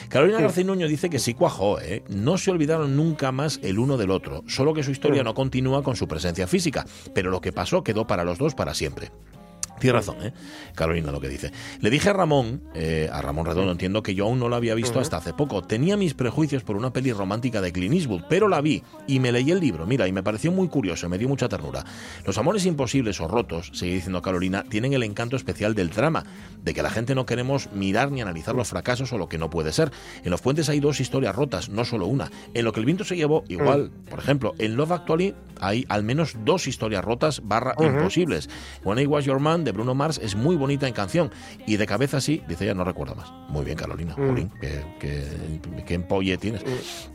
[0.09, 2.03] Carolina García Nuño dice que sí cuajó, ¿eh?
[2.09, 5.83] no se olvidaron nunca más el uno del otro, solo que su historia no continúa
[5.83, 9.11] con su presencia física, pero lo que pasó quedó para los dos para siempre.
[9.79, 10.33] Tiene razón, ¿eh?
[10.75, 11.51] Carolina lo que dice.
[11.81, 14.75] Le dije a Ramón, eh, a Ramón Redondo, entiendo que yo aún no la había
[14.75, 15.61] visto hasta hace poco.
[15.61, 19.31] Tenía mis prejuicios por una peli romántica de Clint Eastwood, pero la vi y me
[19.31, 21.83] leí el libro, mira, y me pareció muy curioso, me dio mucha ternura.
[22.25, 26.23] Los amores imposibles o rotos, sigue diciendo Carolina, tienen el encanto especial del drama,
[26.63, 29.49] de que la gente no queremos mirar ni analizar los fracasos o lo que no
[29.49, 29.91] puede ser.
[30.23, 32.31] En los puentes hay dos historias rotas, no solo una.
[32.53, 36.03] En lo que el viento se llevó, igual, por ejemplo, en Love Actually hay al
[36.03, 38.49] menos dos historias rotas barra imposibles.
[38.83, 41.31] When I Was Your Man de Bruno Mars es muy bonita en canción
[41.67, 43.31] y de cabeza sí, dice ella, no recuerdo más.
[43.49, 44.13] Muy bien, Carolina.
[44.15, 45.27] Jolín, qué, qué,
[45.85, 46.63] qué empolle tienes.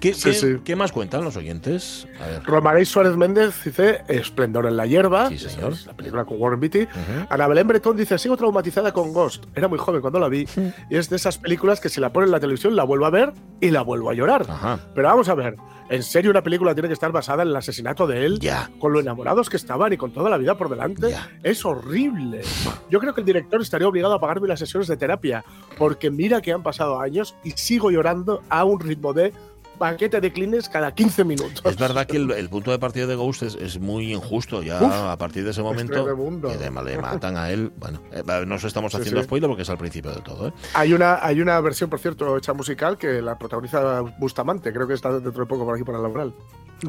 [0.00, 0.46] ¿Qué, Sí, qué- sí.
[0.64, 2.06] qué más cuentan los oyentes?
[2.20, 2.86] A ver.
[2.86, 5.72] Suárez Méndez dice Esplendor en la hierba, Sí, señor.
[5.72, 6.86] es la película con Warren Beatty.
[7.28, 9.44] Ana Belén Bretón dice Sigo traumatizada con Ghost.
[9.54, 10.46] Era muy joven cuando la vi
[10.90, 13.10] y es de esas películas que si la ponen en la televisión la vuelvo a
[13.10, 14.46] ver y la vuelvo a llorar.
[14.48, 14.78] Ajá.
[14.94, 15.56] Pero vamos a ver,
[15.90, 18.38] ¿en serio una película tiene que estar basada en el asesinato de él?
[18.38, 18.70] Ya.
[18.78, 21.10] Con lo enamorados que estaban y con toda la vida por delante.
[21.10, 21.28] Ya.
[21.42, 22.42] Es horrible.
[22.90, 25.44] Yo creo que el director estaría obligado a pagarme las sesiones de terapia,
[25.78, 29.32] porque mira que han pasado años y sigo llorando a un ritmo de
[29.78, 31.60] paquete de clines cada 15 minutos.
[31.64, 34.62] Es verdad que el, el punto de partida de Ghost es, es muy injusto.
[34.62, 37.72] Ya Uf, a partir de ese momento le, le matan a él.
[37.78, 38.22] Bueno, eh,
[38.64, 39.24] estamos Sí, haciendo sí.
[39.24, 40.48] spoiler porque es al principio de todo.
[40.48, 40.52] ¿eh?
[40.74, 44.72] Hay una, hay una versión, por cierto, hecha musical que la protagoniza Bustamante.
[44.72, 46.32] Creo que está dentro de poco por aquí por el laboral.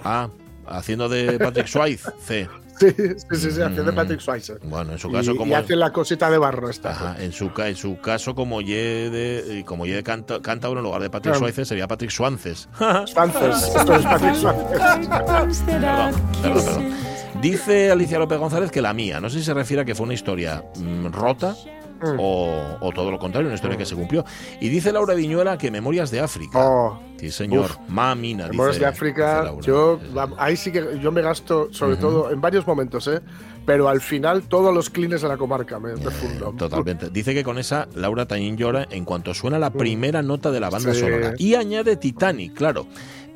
[0.04, 0.30] Ah,
[0.67, 2.47] haciendo de Patrick Swayze, C.
[2.78, 3.06] Sí, sí,
[3.38, 3.95] sí, sí hace de Mm.
[3.95, 4.56] Patrick Swayze.
[4.63, 5.56] Bueno, en su Y, caso, y como.
[5.56, 6.89] hace la cosita de barro esta.
[6.91, 10.84] Ajá, en su, en su caso, como ye de, como ye de canta, cántabro, en
[10.84, 11.36] lugar de Patrick.
[11.36, 12.67] Swayze, sería Patrick Swances.
[13.06, 14.36] Swances, esto es Patrick
[15.65, 16.93] perdón, perdón.
[17.41, 20.04] Dice Alicia López González que la mía, no sé si se refiere a que fue
[20.06, 21.56] una historia mm, rota
[22.01, 22.19] Mm.
[22.19, 24.25] o, o todo lo contrario, una historia que se cumplió.
[24.60, 26.60] Y dice Laura Viñuela que Memorias de África.
[26.60, 27.65] Oh, sí, señor.
[27.71, 27.77] uf.
[27.88, 29.62] Mamina, Memorias dice, de dice África, Laura.
[29.65, 29.99] yo
[30.38, 33.21] ahí sí que yo me gasto, sobre todo en varios momentos, ¿eh?
[33.65, 36.53] pero al final todos los clines de la comarca me, me Eh, fundo.
[36.58, 37.10] Totalmente.
[37.10, 40.69] Dice que con esa Laura Tañín llora en cuanto suena la primera nota de la
[40.69, 40.99] banda Sí.
[40.99, 41.34] sonora.
[41.38, 42.86] Y añade Titanic, claro.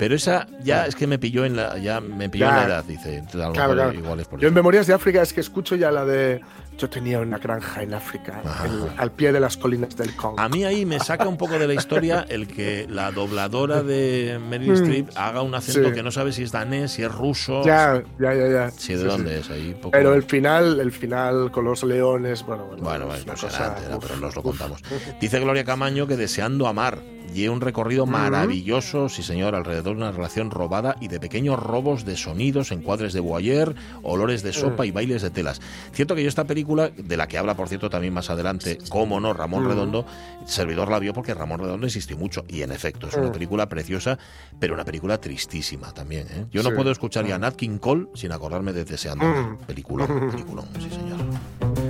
[0.00, 2.56] Pero esa ya es que me pilló en la, ya me pilló en Ya.
[2.56, 3.16] la edad, dice.
[3.18, 3.98] Entonces, a lo Claro, mejor claro.
[4.06, 4.54] igual es por Yo en eso.
[4.54, 6.40] Memorias de África es que escucho ya la de
[6.78, 10.40] yo tenía una granja en África, en- al pie de las colinas del Congo.
[10.40, 14.40] A mí ahí me saca un poco de la historia el que la dobladora de
[14.48, 15.90] Meryl Streep haga un acento Mm.
[15.90, 15.92] Sí.
[15.96, 18.70] que no sabe si es danés, si es ruso, Ya, ya, ya, ya.
[18.70, 19.40] si de Sí, dónde sí.
[19.40, 19.50] es.
[19.50, 23.34] Ahí poco- Pero el final, el final con los leones, bueno, bueno, Bueno, es una
[23.34, 24.46] cosa, impresionante, era, uf, pero nos lo uf.
[24.46, 24.80] contamos.
[25.20, 26.96] Dice Gloria Camaño que deseando amar.
[27.34, 32.04] Y un recorrido maravilloso, sí señor, alrededor de una relación robada y de pequeños robos
[32.04, 35.60] de sonidos, encuadres de boyer, olores de sopa y bailes de telas.
[35.92, 39.20] Cierto que yo esta película, de la que habla por cierto también más adelante, cómo
[39.20, 40.04] no, Ramón Redondo,
[40.46, 42.44] Servidor la vio porque Ramón Redondo insistió mucho.
[42.48, 44.18] Y en efecto, es una película preciosa,
[44.58, 46.26] pero una película tristísima también.
[46.30, 46.46] ¿eh?
[46.50, 46.76] Yo no Sí.
[46.76, 49.58] puedo escuchar ya Nat King Cole sin acordarme de Deseando.
[49.66, 51.89] Peliculón, peliculón, sí señor.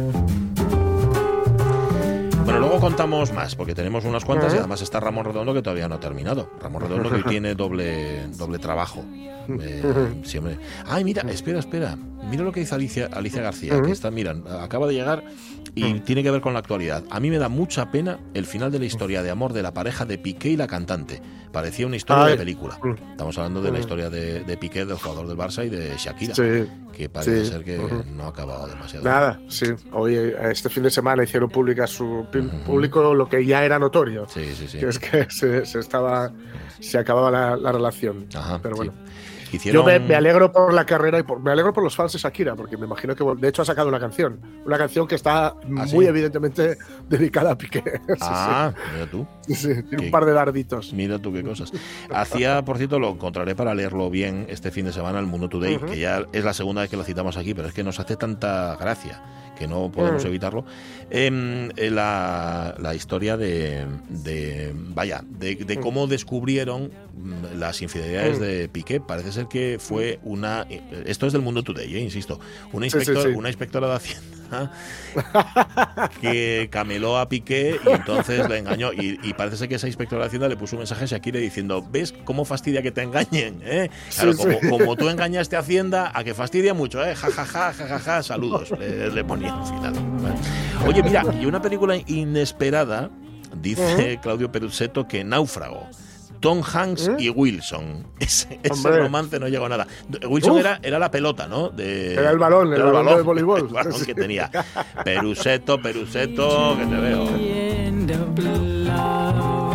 [2.50, 5.88] Bueno, luego contamos más, porque tenemos unas cuantas y además está Ramón Redondo que todavía
[5.88, 6.50] no ha terminado.
[6.60, 9.04] Ramón Redondo que tiene doble, doble trabajo.
[9.58, 9.82] Eh.
[10.86, 11.96] Ay, mira, espera, espera.
[12.30, 15.24] Mira lo que dice Alicia, Alicia García, que está, mira, acaba de llegar
[15.74, 17.04] y tiene que ver con la actualidad.
[17.10, 19.72] A mí me da mucha pena el final de la historia de amor de la
[19.72, 21.20] pareja de Piqué y la cantante.
[21.52, 22.32] Parecía una historia Ay.
[22.32, 22.78] de película.
[23.10, 26.34] Estamos hablando de la historia de, de Piqué, del jugador del Barça, y de Shakira,
[26.34, 26.68] Sí.
[26.92, 27.50] que parece Sí.
[27.50, 27.78] ser que
[28.14, 29.04] no ha acabado demasiado.
[29.04, 29.66] Nada, sí.
[29.92, 32.26] Hoy, eh, este fin de semana hicieron pública su
[32.64, 34.26] público lo que ya era notorio.
[34.28, 34.78] Sí, sí, sí.
[34.78, 36.30] Que es que se, se estaba,
[36.78, 38.26] se acababa la, la relación.
[38.34, 38.90] Ajá, Pero sí.
[39.52, 39.82] Hicieron...
[39.82, 42.18] Yo me, me alegro por la carrera y por- me alegro por los fans de
[42.18, 44.40] Shakira, porque me imagino que de hecho ha sacado una canción.
[44.64, 45.96] Una canción que está muy sí?
[46.06, 46.76] evidentemente
[47.08, 47.82] dedicada a Piqué.
[48.08, 49.26] Sí, Ah, mira tú.
[49.46, 50.92] tiene qué- un par de darditos.
[50.92, 51.72] Mira tú qué cosas.
[52.12, 55.78] Hacía, por cierto, lo encontraré para leerlo bien este fin de semana, el Mundo Today,
[55.78, 58.16] que ya es la segunda vez que lo citamos aquí, pero es que nos hace
[58.16, 59.22] tanta gracia
[59.60, 60.28] que no podemos Mm.
[60.28, 60.64] evitarlo.
[61.10, 68.38] Em, eh, la, la historia de, de- vaya, de, de cómo descubrieron mm, las infidelidades
[68.38, 68.42] Mm.
[68.42, 69.00] de Piqué.
[69.00, 70.66] Parece ser que fue una,
[71.04, 72.40] esto es del Mundo Today, eh, insisto,
[72.72, 73.36] una, Sí, sí, inspector- sí.
[73.36, 74.72] una inspectora de Hacienda
[76.20, 78.92] que cameló a Piqué y entonces le engañó.
[78.92, 81.38] Y, y parece ser que esa inspectora de Hacienda le puso un mensaje a Shakira
[81.38, 83.60] diciendo, ¿ves cómo fastidia que te engañen?
[83.64, 83.90] eh?
[84.14, 84.32] Claro,
[84.70, 87.14] como tú engañaste a Hacienda, a que fastidia mucho, ¿eh?
[87.14, 88.70] Ja, ja, ja, ja, ja, ja, saludos.
[88.78, 89.49] Le, le ponía
[90.86, 93.10] Oye, mira, y una película inesperada,
[93.60, 95.86] dice Claudio Perusetto, que Náufrago.
[96.40, 98.06] Tom Hanks y Wilson.
[98.18, 98.98] Ese, ese Hombre.
[99.02, 99.86] romance no llegó a nada.
[100.26, 100.60] Wilson Uf.
[100.60, 101.68] era, era la pelota, ¿no?
[101.68, 103.60] De, Era el balón, el era balón de voleibol.
[103.66, 104.50] El balón que tenía.
[105.04, 107.26] Peruseto, Peruseto, que te veo.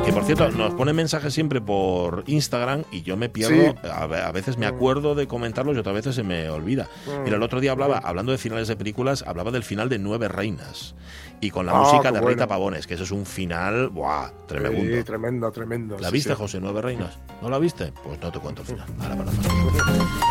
[0.05, 3.71] Que por cierto, nos pone mensajes siempre por Instagram y yo me pierdo.
[3.81, 3.89] Sí.
[3.91, 6.87] A, ve- a veces me acuerdo de comentarlos y otras veces se me olvida.
[7.23, 10.27] Mira, el otro día hablaba, hablando de finales de películas, hablaba del final de Nueve
[10.27, 10.93] Reinas.
[11.41, 12.27] Y con la Ah, música de bueno.
[12.29, 14.29] Rita Pavones, que eso es un final, ¡buah!
[14.47, 14.95] Tremendo.
[14.97, 15.97] Sí, tremendo, tremendo.
[15.99, 16.33] ¿La sí, viste.
[16.33, 17.17] José, Nueve Reinas?
[17.41, 17.91] ¿No la viste?
[18.03, 18.85] Pues no te cuento el final.
[19.01, 19.31] Ahora para.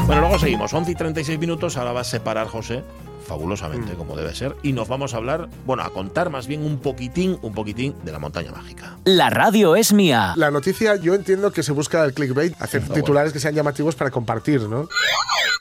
[0.07, 0.73] Bueno, luego seguimos.
[0.73, 1.77] 11 y 36 minutos.
[1.77, 2.83] Ahora va a separar José,
[3.25, 3.97] fabulosamente, Mm.
[3.97, 4.55] como debe ser.
[4.63, 8.13] Y nos vamos a hablar, bueno, a contar más bien un poquitín, un poquitín de
[8.13, 8.97] la montaña mágica.
[9.05, 10.35] La radio es mía.
[10.37, 14.11] La noticia, yo entiendo que se busca el clickbait, hacer titulares que sean llamativos para
[14.11, 14.89] compartir, ¿no?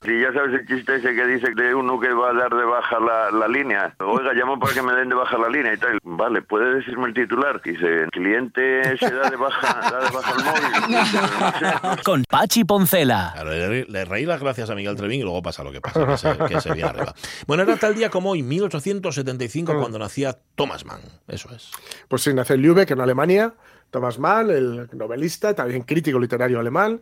[0.06, 2.66] Si ya sabes el chiste ese que dice de uno que va a dar de
[2.66, 3.96] baja la, la línea.
[4.00, 5.98] Oiga, llamo para que me den de baja la línea y tal.
[6.04, 7.62] Vale, ¿puede decirme el titular?
[7.64, 12.00] Dice, el cliente se da de baja, da de baja el móvil.
[12.04, 13.32] Con Pachi Poncela.
[13.34, 16.06] Claro, le, le reí las gracias a Miguel Trevín y luego pasa lo que pasa,
[16.06, 17.14] que se, que se viene arriba.
[17.48, 21.02] Bueno, era tal día como hoy, 1875, cuando nacía Thomas Mann.
[21.28, 21.70] Eso es.
[22.08, 23.54] Pues sí, nace en Lübeck, en Alemania.
[23.92, 27.00] Thomas Mann, el novelista, también crítico literario alemán,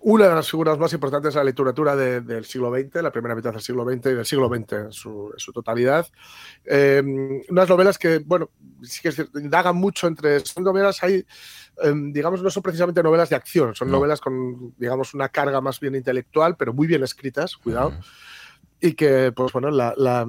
[0.00, 3.36] una de las figuras más importantes de la literatura de- del siglo XX, la primera
[3.36, 6.04] mitad del siglo XX y del siglo XX en su, en su totalidad.
[6.64, 7.00] Eh,
[7.48, 8.50] unas novelas que, bueno,
[8.82, 10.40] sí que indagan mucho entre.
[10.40, 11.24] Son novelas, hay,
[11.80, 13.98] eh, digamos, no son precisamente novelas de acción, son No.
[13.98, 17.92] novelas con, digamos, una carga más bien intelectual, pero muy bien escritas, cuidado
[18.84, 20.26] y que, pues bueno, la, la-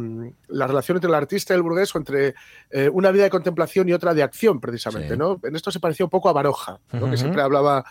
[0.47, 2.35] la relación entre el artista y el burgués o entre
[2.69, 5.17] eh, una vida de contemplación y otra de acción, precisamente, Sí.
[5.17, 5.39] ¿no?
[5.43, 6.99] En esto se parecía un poco a Baroja, ¿no?
[6.99, 7.09] Ujú.
[7.11, 7.83] que siempre hablaba,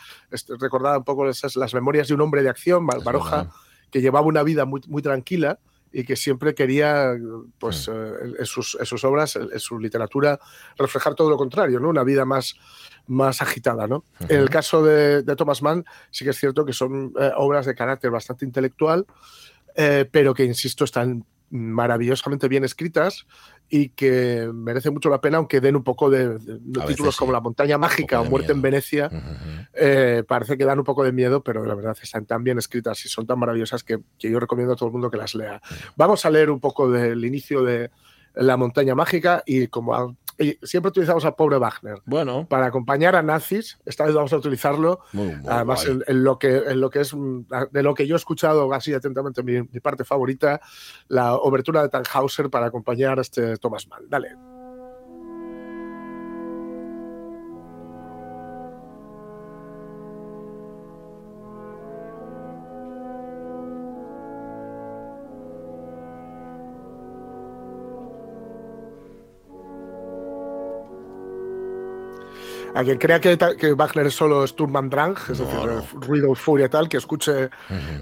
[0.61, 3.51] recordaba un poco esas, las memorias de un hombre de acción, Baroja,
[3.90, 5.59] que llevaba una vida muy, muy tranquila
[5.94, 7.12] y que siempre quería,
[7.59, 7.92] pues, Mm.
[7.92, 10.38] eh, en, sus, en sus obras, en, su literatura,
[10.79, 11.88] reflejar todo lo contrario, ¿no?
[11.90, 12.55] Una vida más,
[13.09, 14.05] más agitada, ¿no?
[14.29, 17.66] En el caso de, de Thomas Mann, sí que es cierto que son eh, obras
[17.66, 19.05] de carácter bastante intelectual,
[19.77, 23.27] eh, pero que, insisto, están maravillosamente bien escritas
[23.69, 27.15] y que merece mucho la pena, aunque den un poco de, de- de A títulos
[27.15, 27.19] sí.
[27.19, 28.63] como La montaña mágica o Muerte en.
[28.63, 29.11] Venecia,
[29.75, 33.05] eh, parece que dan un poco de miedo, pero la verdad están tan bien escritas
[33.05, 35.61] y son tan maravillosas que, que yo recomiendo a todo el mundo que las lea.
[35.97, 37.91] Vamos a leer un poco del inicio de
[38.35, 42.01] La montaña mágica y como a- y siempre utilizamos al pobre Wagner.
[42.07, 46.38] Bueno, Para acompañar a nazis, esta vez vamos a utilizarlo muy, muy Además, en lo
[46.38, 49.61] que, en lo que es mm, de lo que yo he escuchado así atentamente, mi,
[49.62, 50.61] mi parte favorita,
[51.09, 54.05] la obertura de Tannhauser para acompañar a este Thomas Mann.
[54.09, 54.31] Dale.
[72.75, 76.01] A quien crea que, que Wagner es solo Sturm und Drang, es No, decir, no.
[76.01, 77.51] ruido, furia y tal, que escuche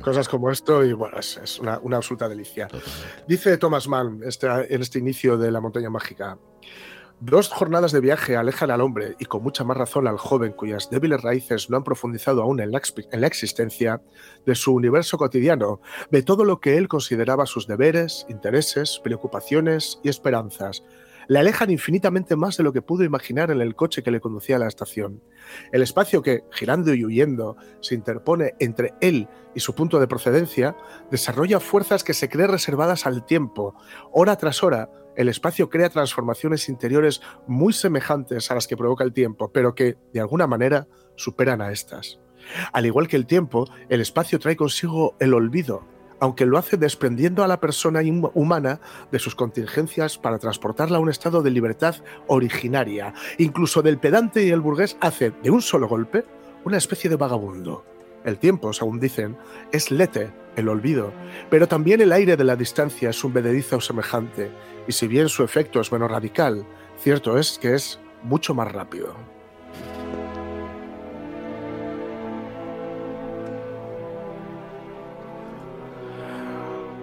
[0.00, 2.68] cosas como esto y bueno, es, es una, una absoluta delicia.
[2.68, 3.24] Totalmente.
[3.26, 6.38] Dice Thomas Mann este, en este inicio de La montaña mágica.
[7.22, 10.88] Dos jornadas de viaje alejan al hombre y con mucha más razón al joven cuyas
[10.88, 12.80] débiles raíces no han profundizado aún en la,
[13.12, 14.00] en la existencia
[14.46, 15.80] de su universo cotidiano,
[16.10, 20.82] de todo lo que él consideraba sus deberes, intereses, preocupaciones y esperanzas.
[21.30, 24.56] Le alejan infinitamente más de lo que pudo imaginar en el coche que le conducía
[24.56, 25.22] a la estación.
[25.70, 30.76] El espacio que, girando y huyendo, se interpone entre él y su punto de procedencia,
[31.08, 33.76] desarrolla fuerzas que se creen reservadas al tiempo.
[34.10, 39.12] Hora tras hora, el espacio crea transformaciones interiores muy semejantes a las que provoca el
[39.12, 42.18] tiempo, pero que, de alguna manera, superan a estas.
[42.72, 45.86] Al igual que el tiempo, el espacio trae consigo el olvido,
[46.20, 48.80] aunque lo hace desprendiendo a la persona hum- humana
[49.10, 53.14] de sus contingencias para transportarla a un estado de libertad originaria.
[53.38, 56.24] Incluso del pedante y el burgués hace, de un solo golpe,
[56.64, 57.84] una especie de vagabundo.
[58.24, 59.36] El tiempo, según dicen,
[59.72, 61.12] es lete, el olvido,
[61.48, 64.50] pero también el aire de la distancia es un vededizo semejante,
[64.86, 66.66] y si bien su efecto es menos radical,
[66.98, 69.39] cierto es que es mucho más rápido.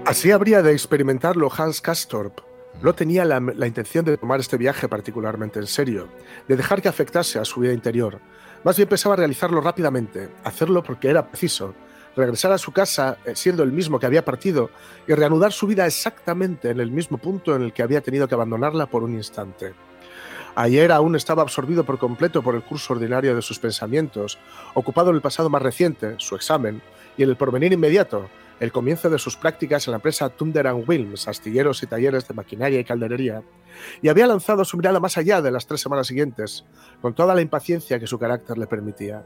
[0.07, 2.39] Así habría de experimentarlo Hans Castorp.
[2.81, 6.07] No tenía la, la intención de tomar este viaje particularmente en serio,
[6.47, 8.21] de dejar que afectase a su vida interior.
[8.63, 11.75] Más bien pensaba realizarlo rápidamente, hacerlo porque era preciso,
[12.15, 14.69] regresar a su casa eh, siendo el mismo que había partido
[15.09, 18.35] y reanudar su vida exactamente en el mismo punto en el que había tenido que
[18.35, 19.73] abandonarla por un instante.
[20.55, 24.39] Ayer aún estaba absorbido por completo por el curso ordinario de sus pensamientos,
[24.73, 26.81] ocupado en el pasado más reciente, su examen,
[27.17, 28.29] y en el porvenir inmediato,
[28.60, 32.79] el comienzo de sus prácticas en la empresa Thunder Wilms, astilleros y talleres de maquinaria
[32.79, 33.43] y calderería,
[34.01, 36.65] y había lanzado su mirada más allá de las tres semanas siguientes,
[37.01, 39.25] con toda la impaciencia que su carácter le permitía.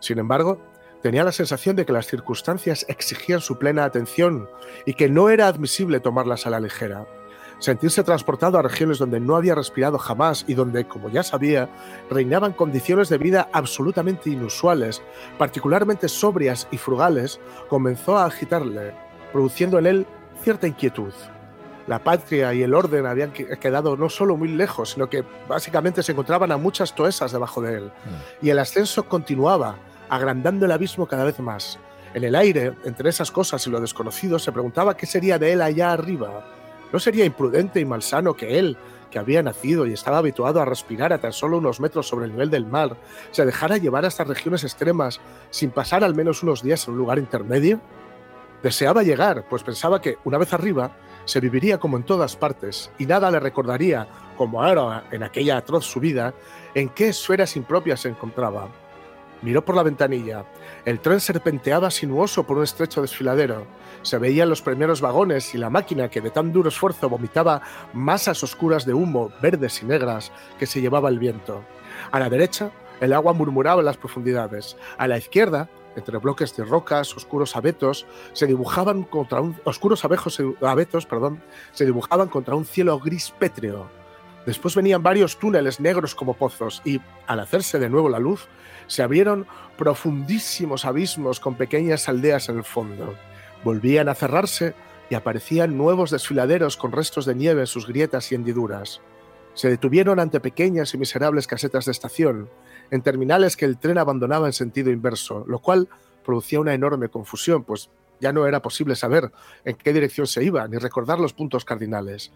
[0.00, 0.62] Sin embargo,
[1.02, 4.48] tenía la sensación de que las circunstancias exigían su plena atención
[4.84, 7.06] y que no era admisible tomarlas a la ligera
[7.58, 11.68] sentirse transportado a regiones donde no había respirado jamás y donde, como ya sabía,
[12.10, 15.02] reinaban condiciones de vida absolutamente inusuales,
[15.36, 18.94] particularmente sobrias y frugales, comenzó a agitarle,
[19.32, 20.06] produciendo en él
[20.42, 21.12] cierta inquietud.
[21.86, 26.12] La patria y el orden habían quedado no solo muy lejos, sino que básicamente se
[26.12, 27.84] encontraban a muchas toesas debajo de él.
[27.84, 28.46] Mm.
[28.46, 29.76] Y el ascenso continuaba,
[30.10, 31.78] agrandando el abismo cada vez más.
[32.12, 35.62] En el aire, entre esas cosas y lo desconocido, se preguntaba qué sería de él
[35.62, 36.57] allá arriba,
[36.92, 38.76] ¿No sería imprudente y malsano que él,
[39.10, 42.32] que había nacido y estaba habituado a respirar a tan solo unos metros sobre el
[42.32, 42.96] nivel del mar,
[43.30, 45.20] se dejara llevar a estas regiones extremas
[45.50, 47.80] sin pasar al menos unos días en un lugar intermedio?
[48.62, 50.92] Deseaba llegar, pues pensaba que, una vez arriba,
[51.24, 55.84] se viviría como en todas partes y nada le recordaría, como ahora en aquella atroz
[55.84, 56.34] subida,
[56.74, 58.68] en qué esferas impropias se encontraba.
[59.40, 60.44] Miró por la ventanilla.
[60.84, 63.66] El tren serpenteaba sinuoso por un estrecho desfiladero.
[64.02, 67.62] Se veían los primeros vagones y la máquina que de tan duro esfuerzo vomitaba
[67.92, 71.62] masas oscuras de humo, verdes y negras, que se llevaba el viento.
[72.10, 74.76] A la derecha, el agua murmuraba en las profundidades.
[74.96, 80.42] A la izquierda, entre bloques de rocas, oscuros abetos, se dibujaban contra un oscuros abejos,
[80.62, 83.88] abetos, perdón, se dibujaban contra un cielo gris pétreo.
[84.46, 88.48] Después venían varios túneles negros como pozos y, al hacerse de nuevo la luz,
[88.88, 93.14] se abrieron profundísimos abismos con pequeñas aldeas en el fondo.
[93.62, 94.74] Volvían a cerrarse
[95.10, 99.00] y aparecían nuevos desfiladeros con restos de nieve en sus grietas y hendiduras.
[99.54, 102.48] Se detuvieron ante pequeñas y miserables casetas de estación,
[102.90, 105.88] en terminales que el tren abandonaba en sentido inverso, lo cual
[106.24, 109.30] producía una enorme confusión, pues ya no era posible saber
[109.64, 112.32] en qué dirección se iba ni recordar los puntos cardinales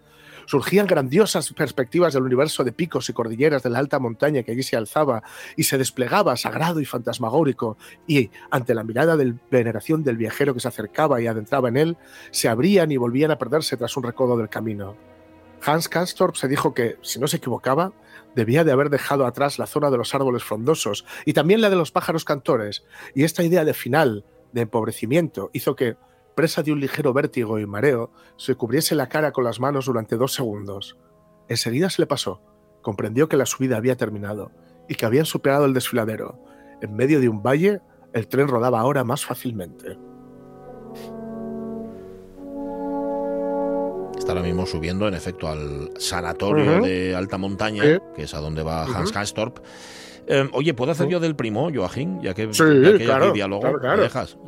[0.47, 4.63] surgían grandiosas perspectivas del universo de picos y cordilleras de la alta montaña que allí
[4.63, 5.23] se alzaba
[5.57, 7.77] y se desplegaba sagrado y fantasmagórico,
[8.07, 11.97] y ante la mirada de veneración del viajero que se acercaba y adentraba en él,
[12.31, 14.97] se abrían y volvían a perderse tras un recodo del camino.
[15.65, 17.93] Hans Kanstorp se dijo que, si no se equivocaba,
[18.35, 21.77] debía de haber dejado atrás la zona de los árboles frondosos y también la de
[21.77, 25.97] los pájaros cantores, y esta idea de final, de empobrecimiento, hizo que,
[26.35, 30.17] presa de un ligero vértigo y mareo, se cubriese la cara con las manos durante
[30.17, 30.97] dos segundos.
[31.49, 32.41] Enseguida se le pasó.
[32.81, 34.51] Comprendió que la subida había terminado
[34.89, 36.43] y que habían superado el desfiladero.
[36.81, 37.81] En medio de un valle,
[38.13, 39.99] el tren rodaba ahora más fácilmente.
[44.19, 48.63] Está ahora mismo subiendo, en efecto, al sanatorio de alta montaña, que es a donde
[48.63, 49.59] va Hans Kastorp.
[50.27, 52.21] Em, oye, ¿puedo hacer yo del primo, Joachim?
[52.21, 52.63] Ya que, sí,
[53.05, 54.39] claro, diálogo, dejas?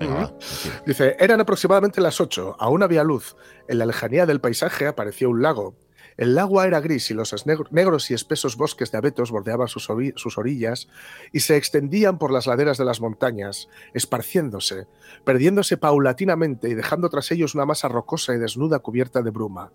[0.87, 3.37] Dice, eran aproximadamente las 8, aún había luz.
[3.69, 5.75] En la lejanía del paisaje apareció un lago.
[6.17, 10.39] El agua era gris y los negros y espesos bosques de abetos bordeaban sus, sus,
[10.39, 10.89] orillas
[11.33, 14.87] y se extendían por las laderas de las montañas, esparciéndose,
[15.25, 19.73] perdiéndose paulatinamente y dejando tras ellos una masa rocosa y desnuda cubierta de bruma.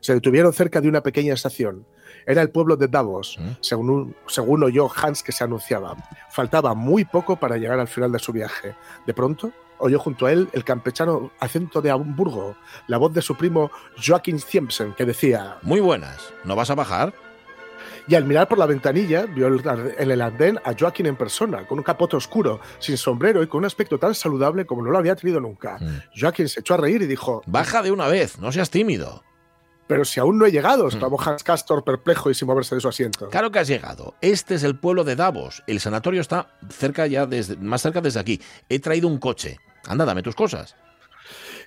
[0.00, 1.86] Se detuvieron cerca de una pequeña estación.
[2.26, 3.50] Era el pueblo de Davos, ¿Mm?
[3.60, 5.96] según, según oyó Hans que se anunciaba.
[6.30, 8.74] Faltaba muy poco para llegar al final de su viaje.
[9.06, 13.36] De pronto, oyó junto a él el campechano acento de Hamburgo, la voz de su
[13.36, 13.70] primo
[14.04, 17.14] Joachim Siemsen, que decía: Muy buenas, ¿no vas a bajar?
[18.08, 21.78] Y al mirar por la ventanilla, vio en el andén a Joaquín en persona, con
[21.78, 25.16] un capote oscuro, sin sombrero y con un aspecto tan saludable como no lo había
[25.16, 25.78] tenido nunca.
[25.80, 26.20] Mm.
[26.20, 29.24] Joaquín se echó a reír y dijo: Baja de una vez, no seas tímido.
[29.86, 32.88] Pero si aún no he llegado, exclamó Hans Castor perplejo y sin moverse de su
[32.88, 33.28] asiento.
[33.28, 34.14] Claro que has llegado.
[34.20, 35.62] Este es el pueblo de Davos.
[35.66, 38.40] El sanatorio está cerca ya desde, más cerca desde aquí.
[38.68, 39.58] He traído un coche.
[39.86, 40.74] Anda, dame tus cosas.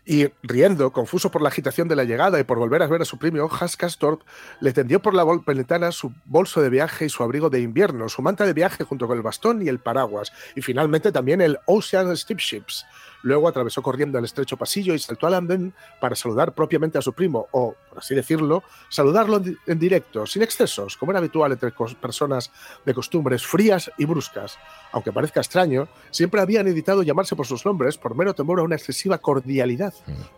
[0.05, 3.05] Y riendo, confuso por la agitación de la llegada y por volver a ver a
[3.05, 4.21] su primo, Hans Castorp
[4.59, 8.21] le tendió por la ventana su bolso de viaje y su abrigo de invierno, su
[8.21, 12.15] manta de viaje junto con el bastón y el paraguas, y finalmente también el Ocean
[12.15, 12.85] Steamships,
[13.21, 17.13] Luego atravesó corriendo el estrecho pasillo y saltó al andén para saludar propiamente a su
[17.13, 22.51] primo, o, por así decirlo, saludarlo en directo, sin excesos, como era habitual entre personas
[22.85, 24.57] de costumbres frías y bruscas.
[24.91, 28.75] Aunque parezca extraño, siempre habían evitado llamarse por sus nombres por mero temor a una
[28.75, 29.88] excesiva cordialidad.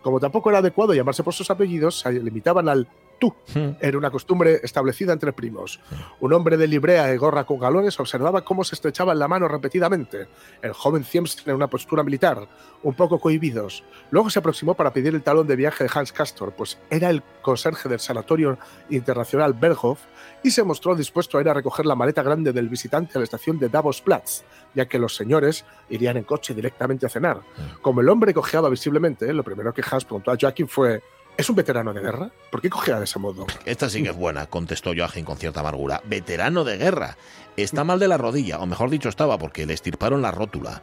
[0.02, 2.88] Como tampoco era adecuado llamarse por sus apellidos, se limitaban al
[3.22, 3.32] tú.
[3.80, 5.78] Era una costumbre establecida entre primos.
[6.18, 10.26] Un hombre de librea y gorra con galones observaba cómo se estrechaban la mano repetidamente.
[10.60, 12.48] El joven Siemsen en una postura militar,
[12.82, 13.84] un poco cohibidos.
[14.10, 17.22] Luego se aproximó para pedir el talón de viaje de Hans Castor, pues era el
[17.42, 18.58] conserje del Sanatorio
[18.90, 20.00] Internacional Berghof
[20.42, 23.24] y se mostró dispuesto a ir a recoger la maleta grande del visitante a la
[23.24, 24.42] estación de Davos-Platz,
[24.74, 27.40] ya que los señores irían en coche directamente a cenar.
[27.82, 31.04] Como el hombre cojeaba visiblemente, lo primero que Hans preguntó a Joachim fue
[31.36, 32.30] ¿Es un veterano de guerra?
[32.50, 33.46] ¿Por qué cogea de ese modo?
[33.64, 36.02] Esta sí que es buena, contestó Joachim con cierta amargura.
[36.04, 37.16] Veterano de guerra.
[37.56, 40.82] Está mal de la rodilla, o mejor dicho estaba, porque le estirparon la rótula.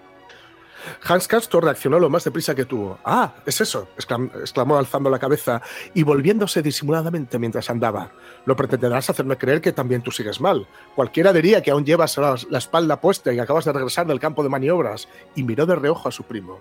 [1.05, 2.99] Hans Castor reaccionó lo más deprisa que tuvo.
[3.03, 5.61] Ah, es eso, exclamó alzando la cabeza
[5.93, 8.11] y volviéndose disimuladamente mientras andaba.
[8.45, 10.67] Lo pretenderás hacerme creer que también tú sigues mal.
[10.95, 14.49] Cualquiera diría que aún llevas la espalda puesta y acabas de regresar del campo de
[14.49, 15.07] maniobras.
[15.35, 16.59] Y miró de reojo a su primo.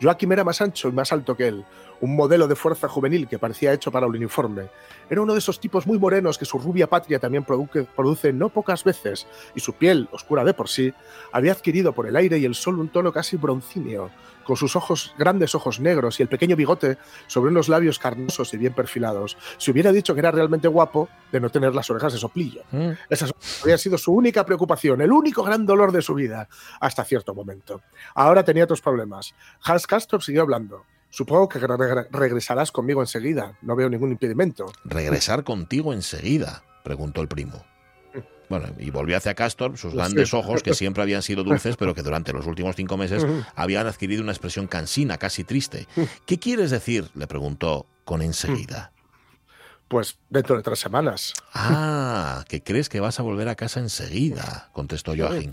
[0.00, 1.64] Joaquim era más ancho y más alto que él,
[2.00, 4.68] un modelo de fuerza juvenil que parecía hecho para el uniforme.
[5.10, 8.84] Era uno de esos tipos muy morenos que su rubia patria también produce, no pocas
[8.84, 10.92] veces, y su piel, oscura de por sí,
[11.32, 14.10] había adquirido por el aire y el sol un tono casi broncíneo,
[14.48, 16.96] con sus ojos, grandes ojos negros y el pequeño bigote
[17.26, 19.36] sobre unos labios carnosos y bien perfilados.
[19.58, 22.62] Si hubiera dicho que era realmente guapo, de no tener las orejas de soplillo.
[22.70, 22.92] Mm.
[23.10, 23.26] Esa
[23.62, 26.48] había sido su única preocupación, el único gran dolor de su vida,
[26.80, 27.82] hasta cierto momento.
[28.14, 29.34] Ahora tenía otros problemas.
[29.62, 30.86] Hans Castor siguió hablando.
[31.10, 33.58] Supongo que regresarás conmigo enseguida.
[33.60, 34.72] No veo ningún impedimento.
[34.82, 36.62] ¿Regresar contigo enseguida?
[36.84, 37.66] preguntó el primo.
[38.48, 42.02] Bueno, y volvió hacia Castor, sus grandes ojos, que siempre habían sido dulces, pero que
[42.02, 45.86] durante los últimos cinco meses habían adquirido una expresión cansina, casi triste.
[46.26, 47.08] ¿Qué quieres decir?
[47.14, 48.92] le preguntó con enseguida.
[49.88, 51.32] Pues dentro de tres semanas.
[51.54, 55.52] Ah, que crees que vas a volver a casa enseguida, contestó Joachim.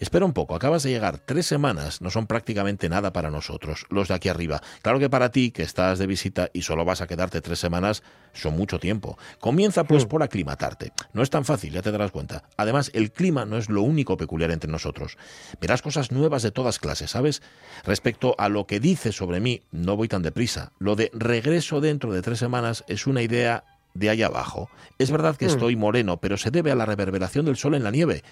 [0.00, 1.18] Espera un poco, acabas de llegar.
[1.18, 4.62] Tres semanas no son prácticamente nada para nosotros, los de aquí arriba.
[4.80, 8.02] Claro que para ti, que estás de visita y solo vas a quedarte tres semanas,
[8.32, 9.18] son mucho tiempo.
[9.38, 10.92] Comienza pues por aclimatarte.
[11.12, 12.44] No es tan fácil, ya te darás cuenta.
[12.56, 15.18] Además, el clima no es lo único peculiar entre nosotros.
[15.60, 17.42] Verás cosas nuevas de todas clases, ¿sabes?
[17.84, 20.72] Respecto a lo que dices sobre mí, no voy tan deprisa.
[20.78, 23.64] Lo de regreso dentro de tres semanas es una idea
[23.94, 24.68] de allá abajo.
[24.98, 25.50] Es verdad que hmm.
[25.50, 28.22] estoy moreno, pero se debe a la reverberación del sol en la nieve.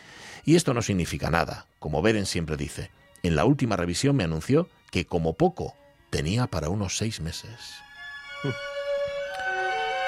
[0.45, 2.91] Y esto no significa nada, como Beren siempre dice.
[3.23, 5.75] En la última revisión me anunció que como poco
[6.11, 7.75] tenía para unos seis meses.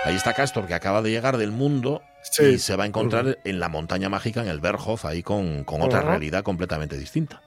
[0.04, 2.02] Ahí está Castor, que acaba de llegar del mundo
[2.38, 6.02] y se va a encontrar en la montaña mágica, en el Berghof, ahí con, otra
[6.02, 7.40] realidad completamente distinta.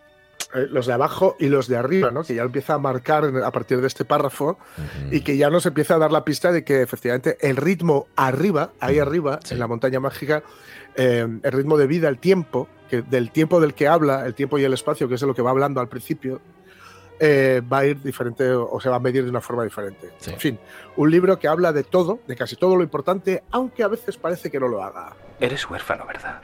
[0.53, 2.23] Eh, los de abajo y los de arriba, ¿no?
[2.23, 4.57] que ya empieza a marcar a partir de este párrafo
[5.11, 8.71] y que ya nos empieza a dar la pista de que efectivamente el ritmo arriba,
[8.79, 10.43] ahí arriba, en la montaña mágica,
[10.95, 14.57] eh, el ritmo de vida, el tiempo, que del tiempo del que habla, el tiempo
[14.57, 16.39] y el espacio, que es de lo que va hablando al principio,
[17.19, 20.11] eh, va a ir diferente o se va a medir de una forma diferente.
[20.27, 20.59] En fin,
[20.95, 24.49] un libro que habla de todo, de casi todo lo importante, aunque a veces parece
[24.49, 25.13] que no lo haga.
[25.41, 26.41] Eres huérfano, ¿verdad?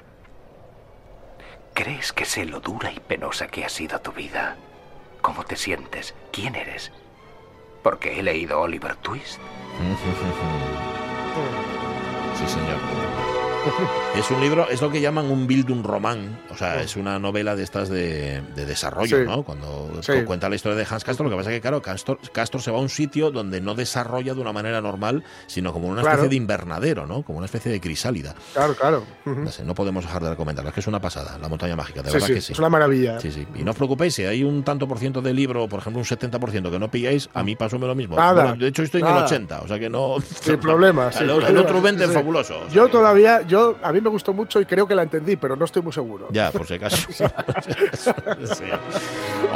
[1.73, 4.57] ¿Crees que sé lo dura y penosa que ha sido tu vida?
[5.21, 6.13] ¿Cómo te sientes?
[6.31, 6.91] ¿Quién eres?
[7.81, 9.39] Porque he leído Oliver Twist.
[12.37, 12.77] sí, señor.
[14.15, 17.63] es un libro, es lo que llaman un Bildung-Roman, o sea, es una novela de
[17.63, 19.43] estas de, desarrollo, ¿no?
[19.43, 19.89] Cuando
[20.25, 22.77] cuenta la historia de Hans Castor, lo que pasa es que, claro, Castor, se va
[22.77, 26.35] a un sitio donde no desarrolla de una manera normal, sino como una especie de
[26.35, 27.23] invernadero, ¿no?
[27.23, 28.35] Como una especie de crisálida.
[28.53, 29.03] Claro, claro.
[29.63, 32.27] no, podemos dejar de recomendarla, es que es una pasada, La montaña mágica, de verdad
[32.27, 32.53] que sí.
[32.53, 33.19] Es una maravilla.
[33.19, 33.47] Sí, sí.
[33.55, 36.05] Y no os preocupéis, si hay un tanto por ciento de libro, por ejemplo, un
[36.05, 38.17] 70% que no pilláis, a mí pasóme lo mismo.
[38.57, 40.17] de hecho, estoy en el 80, o sea que no.
[40.21, 41.09] Sin problema.
[41.19, 42.67] el, otro 20 es fabuloso.
[42.69, 45.65] Yo todavía, yo, a mí me gustó mucho y creo que la entendí, pero no
[45.65, 46.27] estoy muy seguro.
[46.31, 47.07] Ya, por si acaso.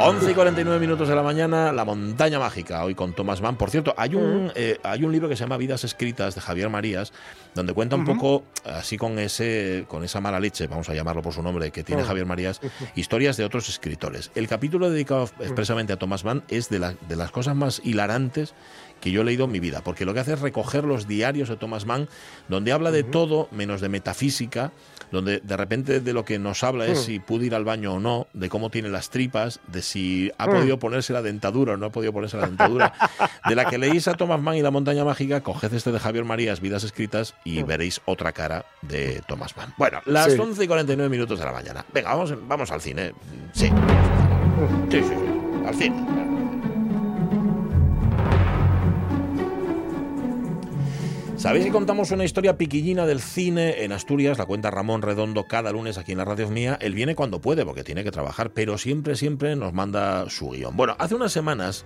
[0.00, 3.56] 11 y 49 minutos de la mañana, La montaña mágica, hoy con Thomas Mann.
[3.56, 6.70] Por cierto, hay un, eh, hay un libro que se llama Vidas escritas de Javier
[6.70, 7.12] Marías,
[7.54, 11.32] donde cuenta un poco, así con, ese, con esa mala leche, vamos a llamarlo por
[11.32, 12.60] su nombre, que tiene Javier Marías,
[12.94, 14.30] historias de otros escritores.
[14.34, 18.54] El capítulo dedicado expresamente a Thomas Mann es de, de las cosas más hilarantes
[19.00, 21.48] que yo he leído en mi vida, porque lo que hace es recoger los diarios
[21.48, 22.08] de Thomas Mann,
[22.48, 24.72] donde habla de todo menos de metafísica,
[25.10, 28.00] donde de repente de lo que nos habla es si pudo ir al baño o
[28.00, 31.86] no, de cómo tiene las tripas, de si ha podido ponerse la dentadura o no
[31.86, 32.92] ha podido ponerse la dentadura.
[33.48, 36.24] De la que leéis a Thomas Mann y la montaña mágica, coged este de Javier
[36.24, 39.74] Marías, Vidas Escritas, y veréis otra cara de Thomas Mann.
[39.78, 41.84] Bueno, las 11 y 49 minutos de la mañana.
[41.92, 43.12] Venga, vamos, vamos al cine.
[43.52, 43.70] Sí.
[44.90, 45.66] Sí, sí, sí.
[45.66, 46.37] Al cine.
[51.38, 54.38] ¿Sabéis que contamos una historia piquillina del cine en Asturias?
[54.38, 56.76] La cuenta Ramón Redondo cada lunes aquí en la radio mía.
[56.80, 60.76] Él viene cuando puede porque tiene que trabajar, pero siempre, siempre nos manda su guion.
[60.76, 61.84] Bueno, hace unas semanas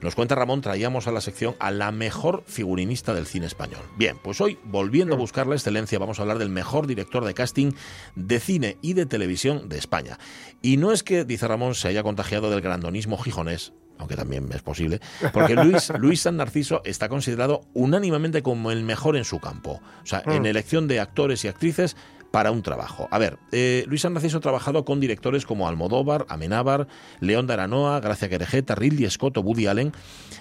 [0.00, 3.82] nos cuenta Ramón, traíamos a la sección a la mejor figurinista del cine español.
[3.98, 7.34] Bien, pues hoy, volviendo a buscar la excelencia, vamos a hablar del mejor director de
[7.34, 7.72] casting
[8.14, 10.18] de cine y de televisión de España.
[10.62, 14.62] Y no es que, dice Ramón, se haya contagiado del grandonismo gijonés, aunque también es
[14.62, 15.00] posible,
[15.32, 19.80] porque Luis, Luis San Narciso está considerado unánimemente como el mejor en su campo.
[20.02, 21.96] O sea, en elección de actores y actrices
[22.36, 23.08] para un trabajo.
[23.10, 26.86] A ver, eh, Luis San Narciso ha trabajado con directores como Almodóvar, Amenábar,
[27.20, 29.92] León de Aranoa, Gracia Querejeta, Ridley Scott o Woody Allen,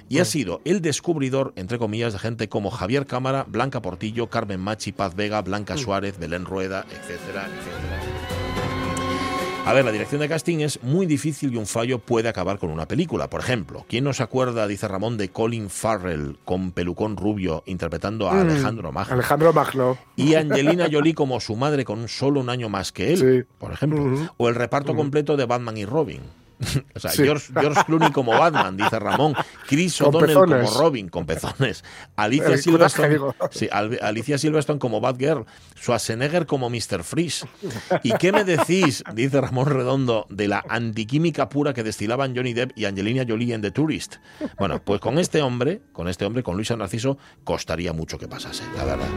[0.09, 4.59] y ha sido el descubridor, entre comillas, de gente como Javier Cámara, Blanca Portillo, Carmen
[4.59, 8.14] Machi, Paz Vega, Blanca Suárez, Belén Rueda, etcétera, etcétera.
[9.65, 12.69] A ver, la dirección de casting es muy difícil y un fallo puede acabar con
[12.69, 13.29] una película.
[13.31, 18.29] Por ejemplo, ¿quién no se acuerda, dice Ramón, de Colin Farrell con pelucón rubio interpretando
[18.29, 19.13] a Mm, Alejandro Magno?
[19.15, 19.97] Alejandro Magno.
[20.15, 23.49] Y Angelina Jolie como su madre con solo un año más que él, Sí.
[23.57, 24.29] por ejemplo.
[24.37, 26.21] O el reparto completo de Batman y Robin.
[26.95, 27.23] O sea, Sí.
[27.23, 29.33] George, George Clooney como Batman, dice Ramón.
[29.67, 31.83] Chris O'Donnell como Robin, con pezones.
[32.15, 33.35] Alicia Silverstone, digo.
[33.51, 35.45] sí, Al- Alicia Silverstone como Batgirl.
[35.77, 37.03] Schwarzenegger como Mr.
[37.03, 37.45] Freeze.
[38.03, 42.71] ¿Y qué me decís, dice Ramón Redondo, de la antiquímica pura que destilaban Johnny Depp
[42.77, 44.15] y Angelina Jolie en The Tourist?
[44.57, 48.27] Bueno, pues con este hombre, con este hombre, con Luis San Narciso, costaría mucho que
[48.27, 49.07] pasase, la verdad.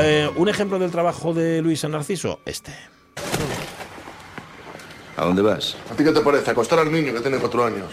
[0.00, 2.72] Eh, un ejemplo del trabajo de Luis San Narciso, este.
[5.16, 5.76] ¿A dónde vas?
[5.90, 6.52] ¿A ti qué te parece?
[6.52, 7.90] Acostar al niño que tiene cuatro años.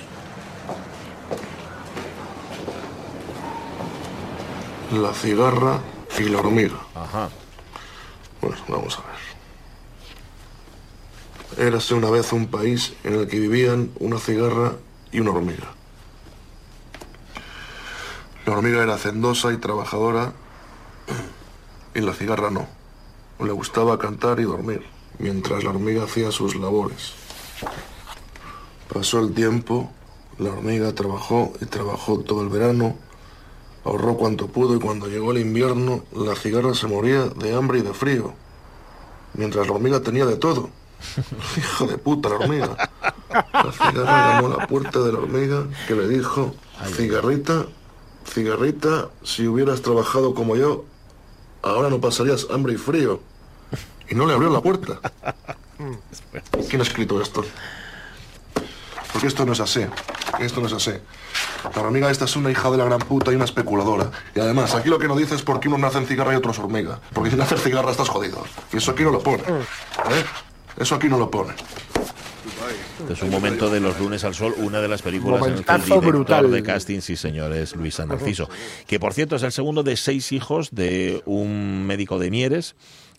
[4.93, 5.79] La cigarra
[6.19, 6.77] y la hormiga.
[6.93, 7.29] Ajá.
[8.39, 9.01] Bueno, vamos a
[11.57, 11.67] ver.
[11.67, 14.73] Érase una vez un país en el que vivían una cigarra
[15.11, 15.73] y una hormiga.
[18.45, 20.33] La hormiga era hacendosa y trabajadora
[21.95, 22.67] y la cigarra no.
[23.39, 24.83] Le gustaba cantar y dormir,
[25.17, 27.13] mientras la hormiga hacía sus labores.
[28.93, 29.89] Pasó el tiempo,
[30.37, 32.95] la hormiga trabajó y trabajó todo el verano,
[33.83, 37.81] ahorró cuanto pudo y cuando llegó el invierno, la cigarra se moría de hambre y
[37.81, 38.33] de frío,
[39.33, 40.69] mientras la hormiga tenía de todo.
[41.57, 42.89] Hijo de puta, la hormiga.
[43.29, 46.53] La cigarra llamó a la puerta de la hormiga que le dijo,
[46.95, 47.65] cigarrita,
[48.25, 50.85] cigarrita, si hubieras trabajado como yo,
[51.65, 53.19] ahora no pasarías hambre y frío.
[54.09, 54.99] Y no le abrió la puerta.
[56.69, 57.43] ¿Quién ha escrito esto?
[59.11, 59.85] Porque esto no es así.
[60.39, 60.91] Esto no es así.
[61.75, 64.11] La hormiga esta es una hija de la gran puta y una especuladora.
[64.35, 66.59] Y además, aquí lo que no dice es por qué unos nacen cigarra y otros
[66.59, 66.99] hormiga.
[67.13, 68.43] Porque si naces cigarra estás jodido.
[68.71, 69.43] Y eso aquí no lo pone.
[69.43, 70.25] ¿eh?
[70.77, 71.53] Eso aquí no lo pone.
[72.99, 75.65] Este es un momento de los lunes al sol, una de las películas en el
[75.65, 76.51] que el director brutal.
[76.51, 78.49] de casting, sí señores, Luis San Narciso,
[78.87, 82.75] que por cierto es el segundo de seis hijos de un médico de Mieres.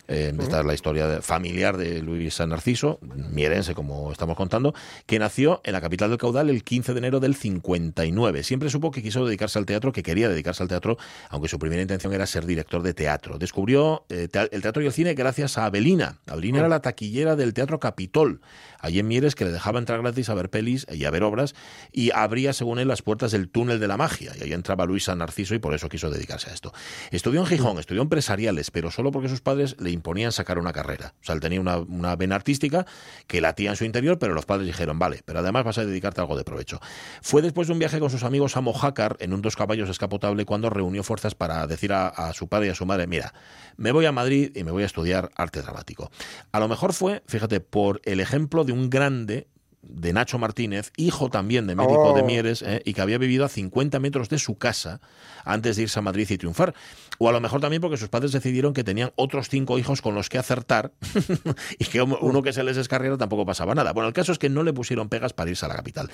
[0.08, 3.00] Eh, esta es la historia familiar de Luis San Narciso,
[3.30, 4.74] mierense como estamos contando,
[5.06, 8.42] que nació en la capital del caudal el 15 de enero del 59.
[8.42, 10.96] Siempre supo que quiso dedicarse al teatro, que quería dedicarse al teatro,
[11.28, 13.38] aunque su primera intención era ser director de teatro.
[13.38, 16.18] Descubrió eh, el teatro y el cine gracias a Abelina.
[16.26, 18.40] Abelina era la taquillera del Teatro Capitol,
[18.78, 21.54] allí en Mieres, que le dejaba entrar gratis a ver pelis y a ver obras,
[21.92, 24.32] y abría, según él, las puertas del túnel de la magia.
[24.38, 26.72] Y ahí entraba Luis San Narciso y por eso quiso dedicarse a esto.
[27.10, 31.14] Estudió en Gijón, estudió empresariales, pero solo porque sus padres le imponían sacar una carrera.
[31.20, 32.86] O sea, él tenía una, una vena artística
[33.26, 36.20] que latía en su interior, pero los padres dijeron, vale, pero además vas a dedicarte
[36.20, 36.80] a algo de provecho.
[37.22, 40.44] Fue después de un viaje con sus amigos a Mojácar en un dos caballos escapotable
[40.44, 43.34] cuando reunió fuerzas para decir a, a su padre y a su madre, mira,
[43.76, 46.10] me voy a Madrid y me voy a estudiar arte dramático.
[46.52, 49.48] A lo mejor fue, fíjate, por el ejemplo de un grande
[49.82, 52.26] de Nacho Martínez, hijo también de médico de Oh.
[52.26, 55.00] Mieres, eh, y que había vivido a 50 metros de su casa
[55.44, 56.74] antes de irse a Madrid y triunfar.
[57.18, 60.14] O a lo mejor también porque sus padres decidieron que tenían otros cinco hijos con
[60.14, 60.92] los que acertar
[61.78, 63.92] y que uno que se les escarriera tampoco pasaba nada.
[63.92, 66.10] Bueno, el caso es que no le pusieron pegas para irse a la capital.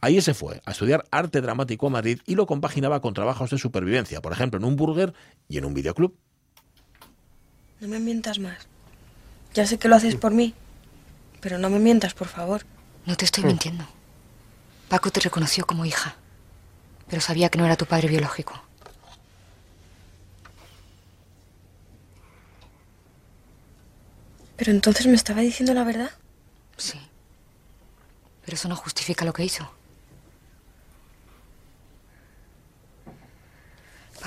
[0.00, 3.58] Ahí se fue a estudiar arte dramático a Madrid y lo compaginaba con trabajos de
[3.58, 5.12] supervivencia, por ejemplo, en un burger
[5.48, 6.14] y en un videoclub.
[7.80, 8.68] No me mientas más.
[9.52, 10.54] Ya sé que lo haces por mí,
[11.40, 12.62] pero no me mientas, por favor.
[13.06, 13.86] No te estoy mintiendo.
[14.88, 16.16] Paco te reconoció como hija,
[17.08, 18.60] pero sabía que no era tu padre biológico.
[24.56, 26.10] Pero entonces me estaba diciendo la verdad.
[26.76, 26.98] Sí.
[28.44, 29.70] Pero eso no justifica lo que hizo.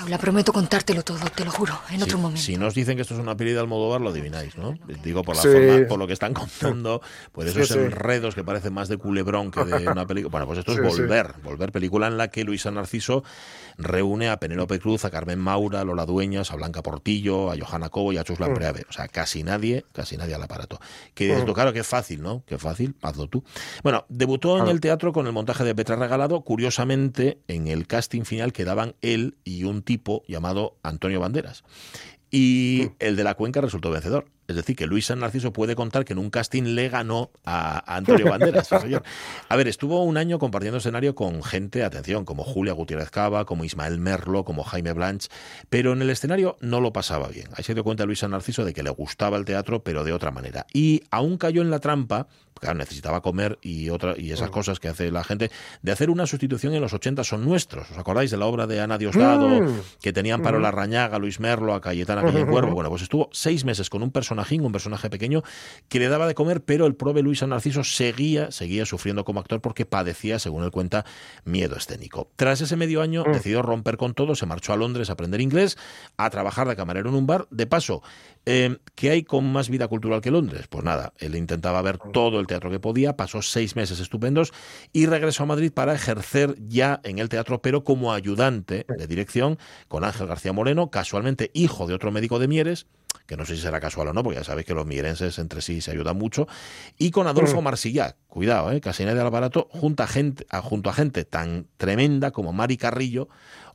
[0.00, 2.40] Paula, prometo contártelo todo, te lo juro, en otro Si- momento.
[2.40, 4.74] Si nos dicen que esto es una peli de Almodóvar, lo adivináis, ¿no?
[5.04, 5.48] Digo, por la Sí.
[5.48, 7.78] forma, por lo que están contando, por esos Sí, sí.
[7.80, 10.30] enredos que parecen más de culebrón que de una película.
[10.30, 11.02] Bueno, pues esto Sí, es sí.
[11.02, 13.22] Volver, Volver, película en la que Luisa Narciso
[13.76, 17.90] reúne a Penélope Cruz, a Carmen Maura, a Lola Dueñas, a Blanca Portillo, a Johanna
[17.90, 18.42] Cobo y a Chus Mm.
[18.42, 18.86] Lampreave.
[18.88, 20.80] O sea, casi nadie, casi nadie al aparato.
[21.14, 21.46] Que dices Mm.
[21.46, 22.42] tú, claro, que es fácil, ¿no?
[22.46, 23.44] Que fácil, hazlo tú.
[23.82, 26.40] Bueno, debutó en el teatro con el montaje de Petra Regalado.
[26.42, 31.64] Curiosamente, en el casting final quedaban él y un tipo llamado Antonio Banderas.
[32.30, 34.26] Y el de la cuenca resultó vencedor.
[34.50, 37.70] Es decir, que Luis San Narciso puede contar que en un casting le ganó a
[37.90, 38.66] a Antonio Banderas.
[38.68, 39.02] señor.
[39.48, 43.64] A ver, estuvo un año compartiendo escenario con gente, atención, como Julia Gutiérrez Cava, como
[43.64, 45.28] Ismael Merlo, como Jaime Blanch,
[45.68, 47.48] pero en el escenario no lo pasaba bien.
[47.56, 50.12] Ahí se dio cuenta Luis San Narciso de que le gustaba el teatro, pero de
[50.12, 50.66] otra manera.
[50.72, 54.88] Y aún cayó en la trampa, claro, necesitaba comer y, otra, y esas cosas que
[54.88, 55.50] hace la gente,
[55.82, 57.90] de hacer una sustitución en los 80 son nuestros.
[57.90, 59.80] ¿Os acordáis de la obra de Ana Diosdado, Mm.
[60.02, 60.62] que tenían para Ujú.
[60.64, 62.72] la Rañaga, Luis Merlo, a Cayetana Calle Cuervo?
[62.74, 64.10] Bueno, pues estuvo seis meses con un
[64.50, 65.42] un personaje pequeño,
[65.88, 69.60] que le daba de comer, pero el prove Luis Narciso seguía, seguía sufriendo como actor
[69.60, 71.04] porque padecía, según él cuenta,
[71.44, 72.30] miedo escénico.
[72.36, 73.32] Tras ese medio año Mm.
[73.32, 75.76] decidió romper con todo, se marchó a Londres a aprender inglés,
[76.16, 77.46] a trabajar de camarero en un bar.
[77.50, 78.02] De paso,
[78.46, 80.66] eh, ¿qué hay con más vida cultural que Londres?
[80.68, 82.12] Pues nada, él intentaba ver Mm.
[82.12, 84.52] todo el teatro que podía, pasó seis meses estupendos
[84.92, 89.58] y regresó a Madrid para ejercer ya en el teatro, pero como ayudante de dirección
[89.88, 92.86] con Ángel García Moreno, casualmente hijo de otro médico de Mieres,
[93.26, 95.62] que no sé si será casual o no, porque ya sabéis que los mierenses entre
[95.62, 96.48] sí se ayudan mucho,
[96.98, 97.64] y con Adolfo Mm.
[97.64, 98.80] Marsillac, cuidado, ¿eh?
[98.80, 102.76] casi nadie al aparato, junto a, gente, a- junto a gente tan tremenda como Mari
[102.76, 103.28] Carrillo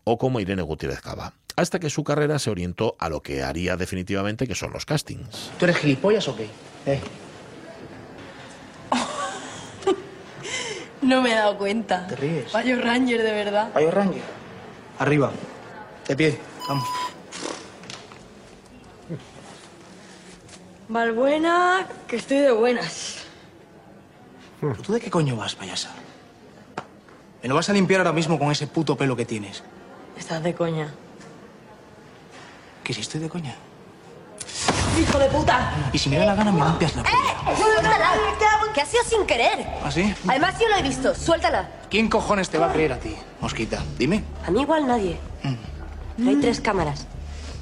[0.03, 1.33] o como Irene Gutiérrez Cava.
[1.55, 5.51] Hasta que su carrera se orientó a lo que haría definitivamente, que son los castings.
[5.57, 6.47] ¿Tú eres gilipollas o qué?
[6.85, 6.99] ¿Eh?
[11.01, 12.07] No me he dado cuenta.
[12.07, 12.51] ¿Te ríes?
[12.51, 13.71] Fallo Ranger, de verdad.
[13.73, 14.21] Payo Ranger.
[14.97, 15.31] Arriba.
[16.07, 16.39] De pie.
[16.67, 16.87] Vamos.
[20.87, 23.23] Valbuena, que estoy de buenas.
[24.61, 25.89] ¿Pero ¿Tú de qué coño vas, payasa?
[27.41, 29.63] Me lo vas a limpiar ahora mismo con ese puto pelo que tienes.
[30.17, 30.93] Estás de coña.
[32.83, 33.55] ¿Que si estoy de coña?
[34.99, 35.89] ¡Hijo de puta!
[35.91, 37.57] Y si me da la gana, me limpias la polla.
[37.57, 38.11] ¡Suéltala!
[38.73, 39.65] Que ha sido sin querer.
[39.83, 40.13] ¿Ah, sí?
[40.27, 41.15] Además, yo lo he visto.
[41.15, 41.69] Suéltala.
[41.89, 43.83] ¿Quién cojones te va a creer a ti, mosquita?
[43.97, 44.23] Dime.
[44.45, 45.17] A mí igual nadie.
[46.17, 47.07] Pero hay tres cámaras.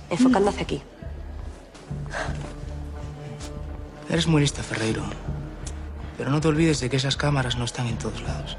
[0.10, 0.82] Enfocando hacia aquí.
[4.10, 5.04] Eres muy lista, Ferreiro.
[6.18, 8.58] Pero no te olvides de que esas cámaras no están en todos lados.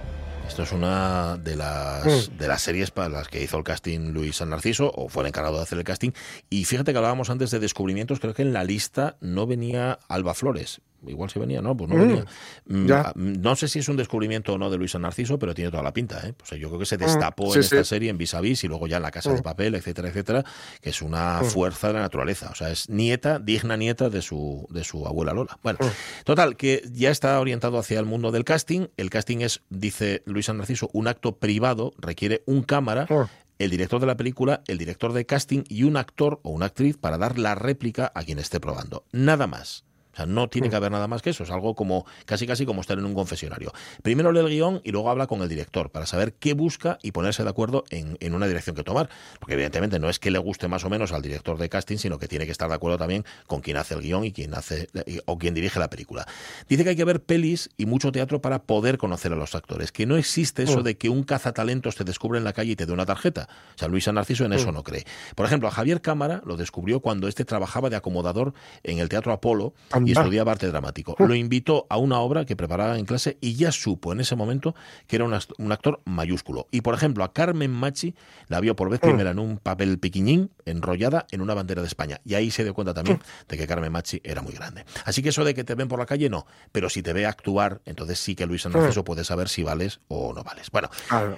[0.49, 2.37] Esto es una de las, Mm.
[2.37, 5.29] de las series para las que hizo el casting Luis San Narciso, o fue el
[5.29, 6.11] encargado de hacer el casting.
[6.51, 10.35] Y fíjate que hablábamos antes de descubrimientos, creo que en la lista no venía Alba
[10.35, 10.81] Flores.
[11.09, 11.77] Igual sí venía, ¿no?
[11.77, 12.25] Pues no Mm, venía.
[12.67, 15.55] Mm, ah, No sé si es un descubrimiento o no de Luis San Narciso, pero
[15.55, 16.35] tiene toda la pinta, ¿eh?
[16.45, 18.65] Sea, yo creo que se destapó Mm, sí, en esta serie, en Vis a Vis,
[18.65, 19.43] y luego ya en La Casa de Mm.
[19.43, 20.45] Papel, etcétera, etcétera,
[20.81, 21.45] que es una Mm.
[21.47, 22.51] fuerza de la naturaleza.
[22.51, 25.59] O sea, es nieta, digna nieta de su, de su abuela Lola.
[25.63, 26.25] Bueno, Mm.
[26.25, 28.87] total, que ya está orientado hacia el mundo del casting.
[28.97, 33.25] El casting es, dice Luis San Narciso, un acto privado, requiere un cámara, Mm.
[33.59, 36.97] el director de la película, el director de casting y un actor o una actriz
[36.97, 39.05] para dar la réplica a quien esté probando.
[39.13, 39.85] Nada más.
[40.15, 41.45] O sea, no tiene que haber nada más que eso.
[41.45, 43.73] Es algo como casi casi como estar en un confesionario.
[44.03, 47.13] Primero lee el guion y luego habla con el director para saber qué busca y
[47.13, 49.09] ponerse de acuerdo en, en una dirección que tomar.
[49.41, 52.19] Porque evidentemente no es que le guste más o menos al director de casting, sino
[52.19, 54.89] que tiene que estar de acuerdo también con quien hace el guion y quien hace
[55.27, 56.27] o quien dirige la película.
[56.69, 59.91] Dice que hay que ver pelis y mucho teatro para poder conocer a los actores.
[59.93, 60.83] Que no existe eso Mm.
[60.85, 63.49] de que un cazatalentos te descubre en la calle y te dé una tarjeta.
[63.75, 64.75] O sea, Luis San Narciso en eso Mm.
[64.75, 65.05] no cree.
[65.35, 69.33] Por ejemplo, a Javier Cámara lo descubrió cuando este trabajaba de acomodador en el Teatro
[69.33, 69.75] Apolo
[70.05, 71.15] y estudiaba arte dramático.
[71.19, 74.75] Lo invitó a una obra que preparaba en clase y ya supo en ese momento
[75.07, 76.67] que era un, actor mayúsculo.
[76.71, 78.15] Y, por ejemplo, a Carmen Machi
[78.49, 79.09] la vio por vez Mm.
[79.09, 82.21] primera en un papel piquiñín, enrollada en una bandera de España.
[82.25, 84.85] Y ahí se dio cuenta también de que Carmen Machi era muy grande.
[85.05, 86.47] Así que eso de que te ven por la calle, no.
[86.73, 90.33] Pero si te ve actuar, entonces sí que Luis Narciso puede saber si vales o
[90.33, 90.71] no vales.
[90.71, 90.91] Bueno,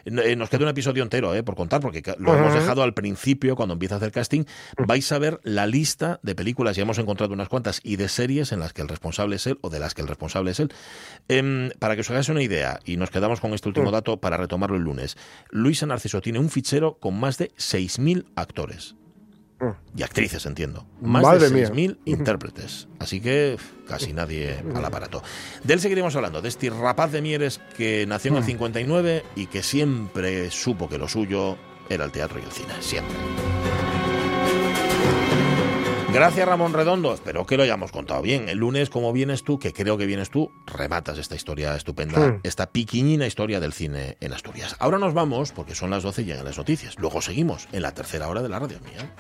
[0.04, 3.56] eh, nos queda un episodio entero eh, por contar, porque lo hemos dejado al principio,
[3.56, 4.44] cuando empieza a hacer casting.
[4.78, 8.52] Vais a ver la lista de películas, ya hemos encontrado unas cuantas, y de series
[8.52, 10.72] en las que el responsable es él o de las que el responsable es él.
[11.28, 14.36] Em, para que os hagáis una idea, y nos quedamos con este último dato para
[14.36, 15.16] retomarlo el lunes,
[15.50, 18.96] Luis San Narciso tiene un fichero con más de 6.000 actores.
[19.96, 20.86] Y actrices, entiendo.
[21.00, 21.70] Más Madre de mía.
[21.70, 22.88] 6.000 intérpretes.
[22.98, 23.56] Así que
[23.88, 25.22] casi nadie al aparato.
[25.64, 29.46] De él seguiremos hablando, de este rapaz de Mieres que nació en el 59 y
[29.46, 31.56] que siempre supo que lo suyo
[31.88, 32.74] era el teatro y el cine.
[32.80, 33.16] Siempre.
[36.12, 38.48] Gracias Ramón Redondo, espero que lo hayamos contado bien.
[38.48, 42.40] El lunes, como vienes tú, que creo que vienes tú, rematas esta historia estupenda, Hmm.
[42.42, 44.76] esta piquiñina historia del cine en Asturias.
[44.78, 46.94] Ahora nos vamos, porque son las 12 y llegan las noticias.
[46.98, 49.14] Luego seguimos en la tercera hora de la radio mía.